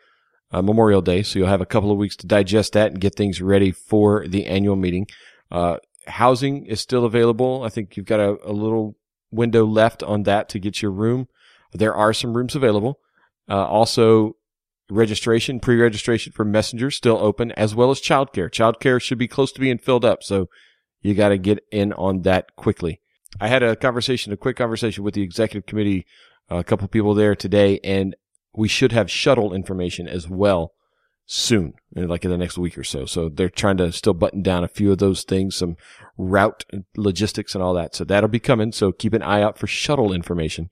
uh, 0.52 0.62
Memorial 0.62 1.02
Day. 1.02 1.22
So 1.22 1.38
you'll 1.38 1.48
have 1.48 1.60
a 1.60 1.66
couple 1.66 1.90
of 1.90 1.98
weeks 1.98 2.16
to 2.16 2.26
digest 2.26 2.74
that 2.74 2.92
and 2.92 3.00
get 3.00 3.14
things 3.14 3.40
ready 3.40 3.70
for 3.70 4.26
the 4.26 4.46
annual 4.46 4.76
meeting. 4.76 5.06
Uh, 5.50 5.78
housing 6.06 6.66
is 6.66 6.80
still 6.80 7.04
available. 7.04 7.62
I 7.62 7.68
think 7.68 7.96
you've 7.96 8.06
got 8.06 8.20
a, 8.20 8.36
a 8.44 8.52
little 8.52 8.96
window 9.30 9.64
left 9.64 10.02
on 10.02 10.24
that 10.24 10.48
to 10.50 10.58
get 10.58 10.82
your 10.82 10.90
room. 10.90 11.28
There 11.72 11.94
are 11.94 12.12
some 12.12 12.36
rooms 12.36 12.54
available. 12.54 12.98
Uh, 13.48 13.66
also, 13.66 14.36
registration, 14.90 15.58
pre-registration 15.58 16.32
for 16.32 16.44
messengers 16.44 16.96
still 16.96 17.18
open, 17.18 17.50
as 17.52 17.74
well 17.74 17.90
as 17.90 18.00
childcare. 18.00 18.50
Childcare 18.50 19.00
should 19.00 19.18
be 19.18 19.28
close 19.28 19.52
to 19.52 19.60
being 19.60 19.78
filled 19.78 20.04
up, 20.04 20.22
so 20.22 20.48
you 21.00 21.14
got 21.14 21.30
to 21.30 21.38
get 21.38 21.64
in 21.72 21.92
on 21.94 22.22
that 22.22 22.54
quickly. 22.56 23.00
I 23.40 23.48
had 23.48 23.62
a 23.62 23.74
conversation, 23.74 24.32
a 24.32 24.36
quick 24.36 24.56
conversation 24.56 25.02
with 25.02 25.14
the 25.14 25.22
executive 25.22 25.66
committee, 25.66 26.06
a 26.50 26.62
couple 26.62 26.86
people 26.88 27.14
there 27.14 27.34
today, 27.34 27.80
and 27.82 28.14
we 28.54 28.68
should 28.68 28.92
have 28.92 29.10
shuttle 29.10 29.52
information 29.54 30.06
as 30.08 30.28
well 30.28 30.72
soon, 31.26 31.72
like 31.94 32.24
in 32.24 32.30
the 32.30 32.36
next 32.36 32.58
week 32.58 32.76
or 32.76 32.84
so. 32.84 33.06
So 33.06 33.28
they're 33.28 33.48
trying 33.48 33.78
to 33.78 33.90
still 33.92 34.12
button 34.14 34.42
down 34.42 34.64
a 34.64 34.68
few 34.68 34.92
of 34.92 34.98
those 34.98 35.22
things, 35.24 35.56
some 35.56 35.76
route 36.18 36.64
logistics 36.96 37.54
and 37.54 37.62
all 37.62 37.74
that. 37.74 37.94
So 37.94 38.04
that'll 38.04 38.28
be 38.28 38.40
coming. 38.40 38.72
So 38.72 38.92
keep 38.92 39.14
an 39.14 39.22
eye 39.22 39.42
out 39.42 39.58
for 39.58 39.66
shuttle 39.66 40.12
information 40.12 40.68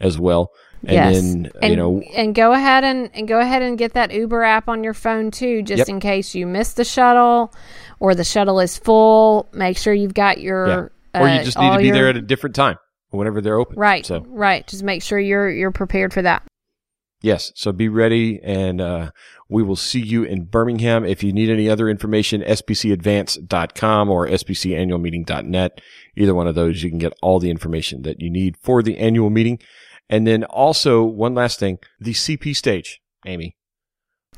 as 0.00 0.18
well. 0.18 0.50
And 0.82 0.92
yes. 0.92 1.14
then, 1.22 1.50
and, 1.60 1.70
you 1.70 1.76
know, 1.76 2.00
and 2.16 2.34
go 2.34 2.52
ahead 2.52 2.84
and, 2.84 3.10
and 3.14 3.28
go 3.28 3.38
ahead 3.38 3.60
and 3.62 3.76
get 3.76 3.92
that 3.92 4.10
Uber 4.12 4.42
app 4.42 4.68
on 4.68 4.82
your 4.82 4.94
phone 4.94 5.30
too, 5.30 5.62
just 5.62 5.78
Yep. 5.78 5.88
in 5.90 6.00
case 6.00 6.34
you 6.34 6.46
miss 6.46 6.72
the 6.72 6.84
shuttle 6.84 7.52
or 8.00 8.14
the 8.14 8.24
shuttle 8.24 8.58
is 8.60 8.78
full. 8.78 9.46
Make 9.52 9.76
sure 9.76 9.92
you've 9.92 10.14
got 10.14 10.40
your 10.40 10.90
or 11.14 11.28
you 11.28 11.34
uh, 11.40 11.44
just 11.44 11.58
need 11.58 11.70
to 11.72 11.78
be 11.78 11.86
your- 11.88 11.94
there 11.94 12.08
at 12.08 12.16
a 12.16 12.22
different 12.22 12.56
time 12.56 12.76
whenever 13.10 13.40
they're 13.42 13.58
open. 13.58 13.78
right, 13.78 14.06
So 14.06 14.24
right. 14.26 14.66
Just 14.66 14.82
make 14.82 15.02
sure 15.02 15.18
you're 15.20 15.50
you're 15.50 15.70
prepared 15.72 16.14
for 16.14 16.22
that. 16.22 16.42
Yes. 17.22 17.52
So 17.54 17.72
be 17.72 17.88
ready 17.88 18.40
and 18.42 18.80
uh, 18.80 19.10
we 19.48 19.62
will 19.62 19.76
see 19.76 20.00
you 20.00 20.22
in 20.22 20.44
Birmingham. 20.44 21.04
If 21.04 21.22
you 21.22 21.32
need 21.32 21.50
any 21.50 21.68
other 21.68 21.88
information, 21.88 22.40
sbcadvance.com 22.42 24.08
or 24.08 24.26
sbcannualmeeting.net. 24.26 25.80
Either 26.16 26.34
one 26.34 26.46
of 26.46 26.54
those, 26.54 26.82
you 26.82 26.88
can 26.88 26.98
get 26.98 27.12
all 27.20 27.38
the 27.38 27.50
information 27.50 28.02
that 28.02 28.20
you 28.20 28.30
need 28.30 28.56
for 28.56 28.82
the 28.82 28.96
annual 28.96 29.28
meeting. 29.28 29.58
And 30.08 30.26
then 30.26 30.44
also 30.44 31.04
one 31.04 31.34
last 31.34 31.60
thing, 31.60 31.78
the 32.00 32.14
CP 32.14 32.56
stage, 32.56 33.00
Amy. 33.26 33.56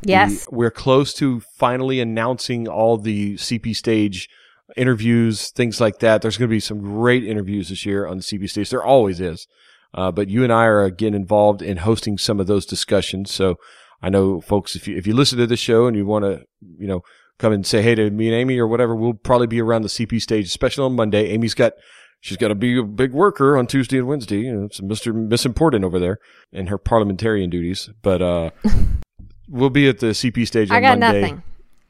Yes. 0.03 0.47
We, 0.51 0.59
we're 0.59 0.71
close 0.71 1.15
to 1.15 1.41
finally 1.41 2.01
announcing 2.01 2.67
all 2.67 2.99
the 2.99 3.35
CP 3.35 3.77
stage 3.77 4.29
interviews, 4.77 5.51
things 5.51 5.81
like 5.81 6.01
that. 6.01 6.23
There's 6.23 6.37
going 6.37 6.49
to 6.49 6.55
be 6.55 6.61
some 6.61 6.81
great 6.81 7.25
interviews 7.25 7.69
this 7.69 7.87
year 7.87 8.07
on 8.07 8.17
the 8.17 8.23
CP 8.23 8.51
stage. 8.51 8.71
There 8.71 8.83
always 8.83 9.21
is. 9.21 9.47
Uh, 9.95 10.11
but 10.11 10.29
you 10.29 10.43
and 10.45 10.53
I 10.53 10.65
are 10.65 10.85
again 10.85 11.15
involved 11.15 11.63
in 11.63 11.79
hosting 11.79 12.17
some 12.19 12.41
of 12.41 12.47
those 12.47 12.65
discussions. 12.67 13.31
So 13.31 13.57
I 14.03 14.09
know 14.09 14.41
folks, 14.41 14.75
if 14.77 14.89
you, 14.89 14.97
if 14.97 15.07
you 15.07 15.15
listen 15.15 15.39
to 15.39 15.47
this 15.47 15.61
show 15.61 15.87
and 15.87 15.97
you 15.97 16.07
want 16.07 16.25
to, 16.25 16.45
you 16.79 16.87
know, 16.87 17.03
come 17.39 17.53
and 17.53 17.67
say 17.67 17.83
hey 17.83 17.95
to 17.97 18.11
me 18.11 18.29
and 18.29 18.35
Amy 18.35 18.59
or 18.59 18.67
whatever, 18.67 18.95
we'll 18.95 19.15
probably 19.15 19.47
be 19.47 19.61
around 19.61 19.83
the 19.83 19.89
CP 19.89 20.21
stage, 20.21 20.47
especially 20.47 20.85
on 20.85 20.95
Monday. 20.97 21.27
Amy's 21.29 21.55
got, 21.55 21.73
she's 22.21 22.37
got 22.37 22.49
to 22.49 22.55
be 22.55 22.79
a 22.79 22.83
big 22.85 23.13
worker 23.13 23.57
on 23.59 23.67
Tuesday 23.67 23.99
and 23.99 24.07
Wednesday. 24.07 24.39
You 24.41 24.55
know, 24.55 24.65
it's 24.65 24.81
Mr. 24.81 25.15
Miss 25.15 25.45
Important 25.45 25.85
over 25.85 25.99
there 25.99 26.19
in 26.53 26.69
her 26.69 26.79
parliamentarian 26.79 27.51
duties. 27.51 27.91
But, 28.03 28.23
uh, 28.23 28.51
we'll 29.49 29.71
be 29.71 29.89
at 29.89 29.99
the 29.99 30.07
CP 30.09 30.47
stage 30.47 30.71
on 30.71 30.77
I 30.77 30.81
got 30.81 30.99
Monday. 30.99 31.21
nothing. 31.21 31.43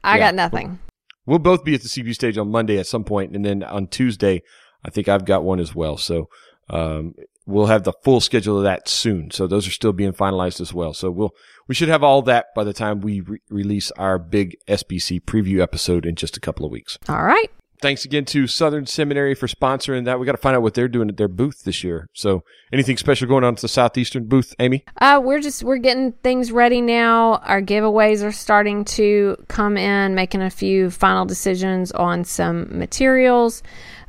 I 0.02 0.18
Yeah. 0.18 0.26
got 0.26 0.34
nothing. 0.34 0.78
We'll 1.26 1.38
both 1.38 1.62
be 1.64 1.74
at 1.74 1.82
the 1.82 1.88
CP 1.88 2.14
stage 2.14 2.36
on 2.36 2.50
Monday 2.50 2.78
at 2.78 2.86
some 2.88 3.04
point, 3.04 3.36
and 3.36 3.44
then 3.44 3.62
on 3.62 3.86
Tuesday, 3.86 4.42
I 4.84 4.90
think 4.90 5.06
I've 5.08 5.24
got 5.24 5.44
one 5.44 5.60
as 5.60 5.72
well. 5.72 5.96
So 5.96 6.28
um, 6.68 7.14
we'll 7.46 7.66
have 7.66 7.84
the 7.84 7.92
full 8.02 8.20
schedule 8.20 8.58
of 8.58 8.64
that 8.64 8.88
soon. 8.88 9.30
So 9.30 9.46
those 9.46 9.66
are 9.66 9.72
still 9.72 9.92
being 9.92 10.12
finalized 10.12 10.60
as 10.60 10.72
well. 10.72 10.94
So 10.94 11.10
we'll 11.10 11.34
we 11.68 11.74
should 11.74 11.88
have 11.88 12.02
all 12.02 12.22
that 12.22 12.46
by 12.54 12.64
the 12.64 12.72
time 12.72 13.00
we 13.00 13.20
re- 13.20 13.38
release 13.48 13.90
our 13.92 14.18
big 14.18 14.56
SBC 14.68 15.22
preview 15.22 15.60
episode 15.60 16.04
in 16.06 16.14
just 16.16 16.36
a 16.36 16.40
couple 16.40 16.64
of 16.66 16.72
weeks. 16.72 16.98
All 17.08 17.22
right. 17.22 17.50
thanks 17.80 18.04
again 18.04 18.24
to 18.24 18.46
Southern 18.46 18.86
Seminary 18.86 19.34
for 19.34 19.48
sponsoring 19.48 20.04
that. 20.04 20.20
We 20.20 20.26
got 20.26 20.32
to 20.32 20.38
find 20.38 20.54
out 20.54 20.62
what 20.62 20.74
they're 20.74 20.86
doing 20.88 21.08
at 21.08 21.16
their 21.16 21.28
booth 21.28 21.64
this 21.64 21.82
year. 21.82 22.08
So, 22.12 22.44
anything 22.72 22.96
special 22.96 23.26
going 23.26 23.42
on 23.44 23.54
at 23.54 23.60
the 23.60 23.68
Southeastern 23.68 24.26
booth, 24.26 24.54
Amy? 24.60 24.84
Uh, 25.00 25.20
we're 25.22 25.40
just 25.40 25.62
we're 25.64 25.78
getting 25.78 26.12
things 26.12 26.52
ready 26.52 26.80
now. 26.80 27.36
Our 27.38 27.60
giveaways 27.60 28.22
are 28.24 28.32
starting 28.32 28.84
to 28.96 29.36
come 29.48 29.76
in, 29.76 30.14
making 30.14 30.42
a 30.42 30.50
few 30.50 30.90
final 30.90 31.24
decisions 31.24 31.90
on 31.92 32.24
some 32.24 32.68
materials, 32.78 33.62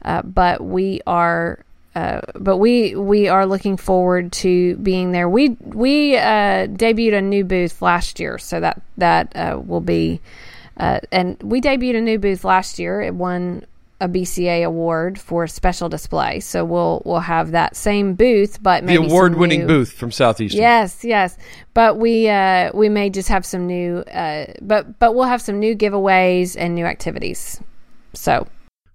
uh, 0.06 0.22
but 0.24 0.62
we 0.64 1.02
are. 1.08 1.66
Uh, 1.96 2.22
but 2.36 2.58
we 2.58 2.96
we 2.96 3.28
are 3.28 3.46
looking 3.46 3.78
forward 3.78 4.32
to 4.32 4.76
being 4.78 5.12
there. 5.12 5.30
We 5.30 5.50
we 5.62 6.18
uh, 6.18 6.68
debuted 6.68 7.18
a 7.18 7.22
new 7.22 7.44
booth 7.44 7.82
last 7.82 8.20
year, 8.20 8.38
so 8.38 8.60
that 8.60 8.82
that 8.98 9.36
uh, 9.36 9.60
will 9.64 9.82
be 9.82 10.20
uh, 10.78 11.00
and 11.12 11.42
we 11.44 11.62
debuted 11.62 11.98
a 11.98 12.02
new 12.02 12.18
booth 12.18 12.44
last 12.44 12.80
year. 12.80 13.02
It 13.02 13.14
won 13.14 13.66
a 14.02 14.08
BCA 14.10 14.66
award 14.66 15.20
for 15.20 15.48
special 15.48 15.88
display. 15.88 16.40
So 16.40 16.66
we'll 16.66 17.02
we'll 17.06 17.20
have 17.20 17.52
that 17.52 17.76
same 17.76 18.16
booth, 18.16 18.62
but 18.62 18.86
the 18.86 18.96
award-winning 18.96 19.68
booth 19.68 19.94
from 19.94 20.12
Southeastern. 20.12 20.60
Yes, 20.60 21.04
yes. 21.04 21.38
But 21.74 21.98
we 21.98 22.28
uh, 22.28 22.72
we 22.74 22.90
may 22.90 23.10
just 23.10 23.30
have 23.30 23.46
some 23.46 23.68
new, 23.68 24.00
uh, 24.00 24.48
but 24.62 25.00
but 25.00 25.16
we'll 25.16 25.28
have 25.28 25.42
some 25.42 25.60
new 25.60 25.76
giveaways 25.76 26.56
and 26.58 26.76
new 26.76 26.86
activities. 26.86 27.62
So 28.14 28.48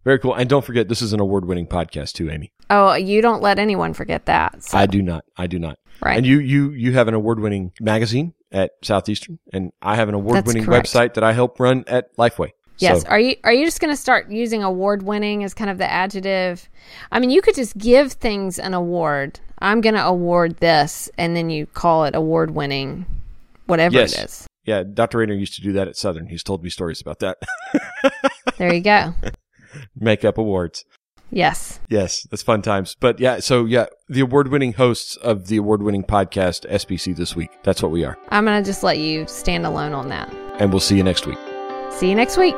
very 0.09 0.19
cool. 0.19 0.35
And 0.35 0.49
don't 0.49 0.65
forget, 0.65 0.89
this 0.89 1.03
is 1.03 1.13
an 1.13 1.21
award-winning 1.21 1.67
podcast 1.67 2.13
too, 2.13 2.31
Amy. 2.31 2.51
Oh, 2.71 2.95
you 2.95 3.21
don't 3.21 3.43
let 3.43 3.59
anyone 3.59 3.93
forget 3.93 4.25
that. 4.25 4.65
So. 4.65 4.79
I 4.79 4.87
do 4.87 5.03
not. 5.03 5.27
I 5.37 5.47
do 5.47 5.59
not. 5.59 5.79
Right. 6.01 6.17
And 6.17 6.25
you 6.25 6.39
you 6.39 6.71
you 6.71 6.93
have 6.93 7.09
an 7.09 7.15
award-winning 7.15 7.73
magazine 7.79 8.33
at 8.51 8.71
Southeastern, 8.83 9.39
and 9.53 9.73
I 9.83 9.97
have 9.97 10.09
an 10.09 10.15
award-winning 10.15 10.65
website 10.65 11.15
that 11.15 11.25
I 11.25 11.33
help 11.33 11.61
run 11.61 11.85
at 11.87 12.17
Lifeway. 12.17 12.53
Yes. 12.79 13.03
So. 13.03 13.09
Are 13.09 13.21
you 13.21 13.37
are 13.45 13.53
you 13.53 13.67
just 13.67 13.81
going 13.81 13.93
to 13.93 14.01
start 14.01 14.31
using 14.31 14.63
award 14.63 15.03
winning 15.03 15.45
as 15.45 15.53
kind 15.53 15.69
of 15.69 15.77
the 15.77 15.91
adjective? 15.91 16.67
I 17.13 17.19
mean, 17.19 17.29
you 17.29 17.43
could 17.43 17.55
just 17.55 17.77
give 17.77 18.13
things 18.13 18.59
an 18.59 18.73
award. 18.73 19.41
I'm 19.59 19.83
going 19.83 19.97
to 19.97 20.07
award 20.07 20.57
this, 20.57 21.11
and 21.19 21.37
then 21.37 21.51
you 21.51 21.67
call 21.67 22.07
it 22.07 22.15
award 22.15 22.53
winning, 22.53 23.05
whatever 23.67 23.97
yes. 23.97 24.15
it 24.15 24.25
is. 24.25 24.47
Yeah, 24.65 24.85
Dr. 24.85 25.19
Rainer 25.19 25.35
used 25.35 25.55
to 25.57 25.63
do 25.63 25.73
that 25.73 25.87
at 25.89 25.97
Southern. 25.97 26.29
He's 26.29 26.43
told 26.43 26.63
me 26.63 26.71
stories 26.71 27.01
about 27.01 27.19
that. 27.19 27.39
there 28.59 28.73
you 28.73 28.81
go. 28.81 29.15
Make 29.97 30.25
up 30.25 30.39
awards. 30.39 30.85
Yes. 31.31 31.79
Yes, 31.89 32.27
that's 32.31 32.43
fun 32.43 32.63
times. 32.63 32.97
But 32.99 33.21
yeah, 33.21 33.41
so 33.41 33.65
yeah, 33.65 33.87
the 34.09 34.21
award 34.21 34.49
winning 34.49 34.73
hosts 34.73 35.17
of 35.17 35.49
the 35.49 35.59
award 35.59 35.83
winning 35.83 36.05
podcast 36.05 36.69
SBC 36.71 37.17
this 37.17 37.37
week. 37.37 37.51
That's 37.65 37.83
what 37.83 37.93
we 37.93 38.05
are. 38.05 38.17
I'm 38.31 38.45
going 38.45 38.63
to 38.63 38.67
just 38.67 38.83
let 38.83 38.99
you 38.99 39.27
stand 39.27 39.67
alone 39.67 39.93
on 39.93 40.09
that. 40.09 40.33
And 40.59 40.71
we'll 40.71 40.81
see 40.81 40.97
you 40.97 41.03
next 41.03 41.27
week. 41.27 41.39
See 41.91 42.09
you 42.09 42.15
next 42.15 42.37
week. 42.39 42.57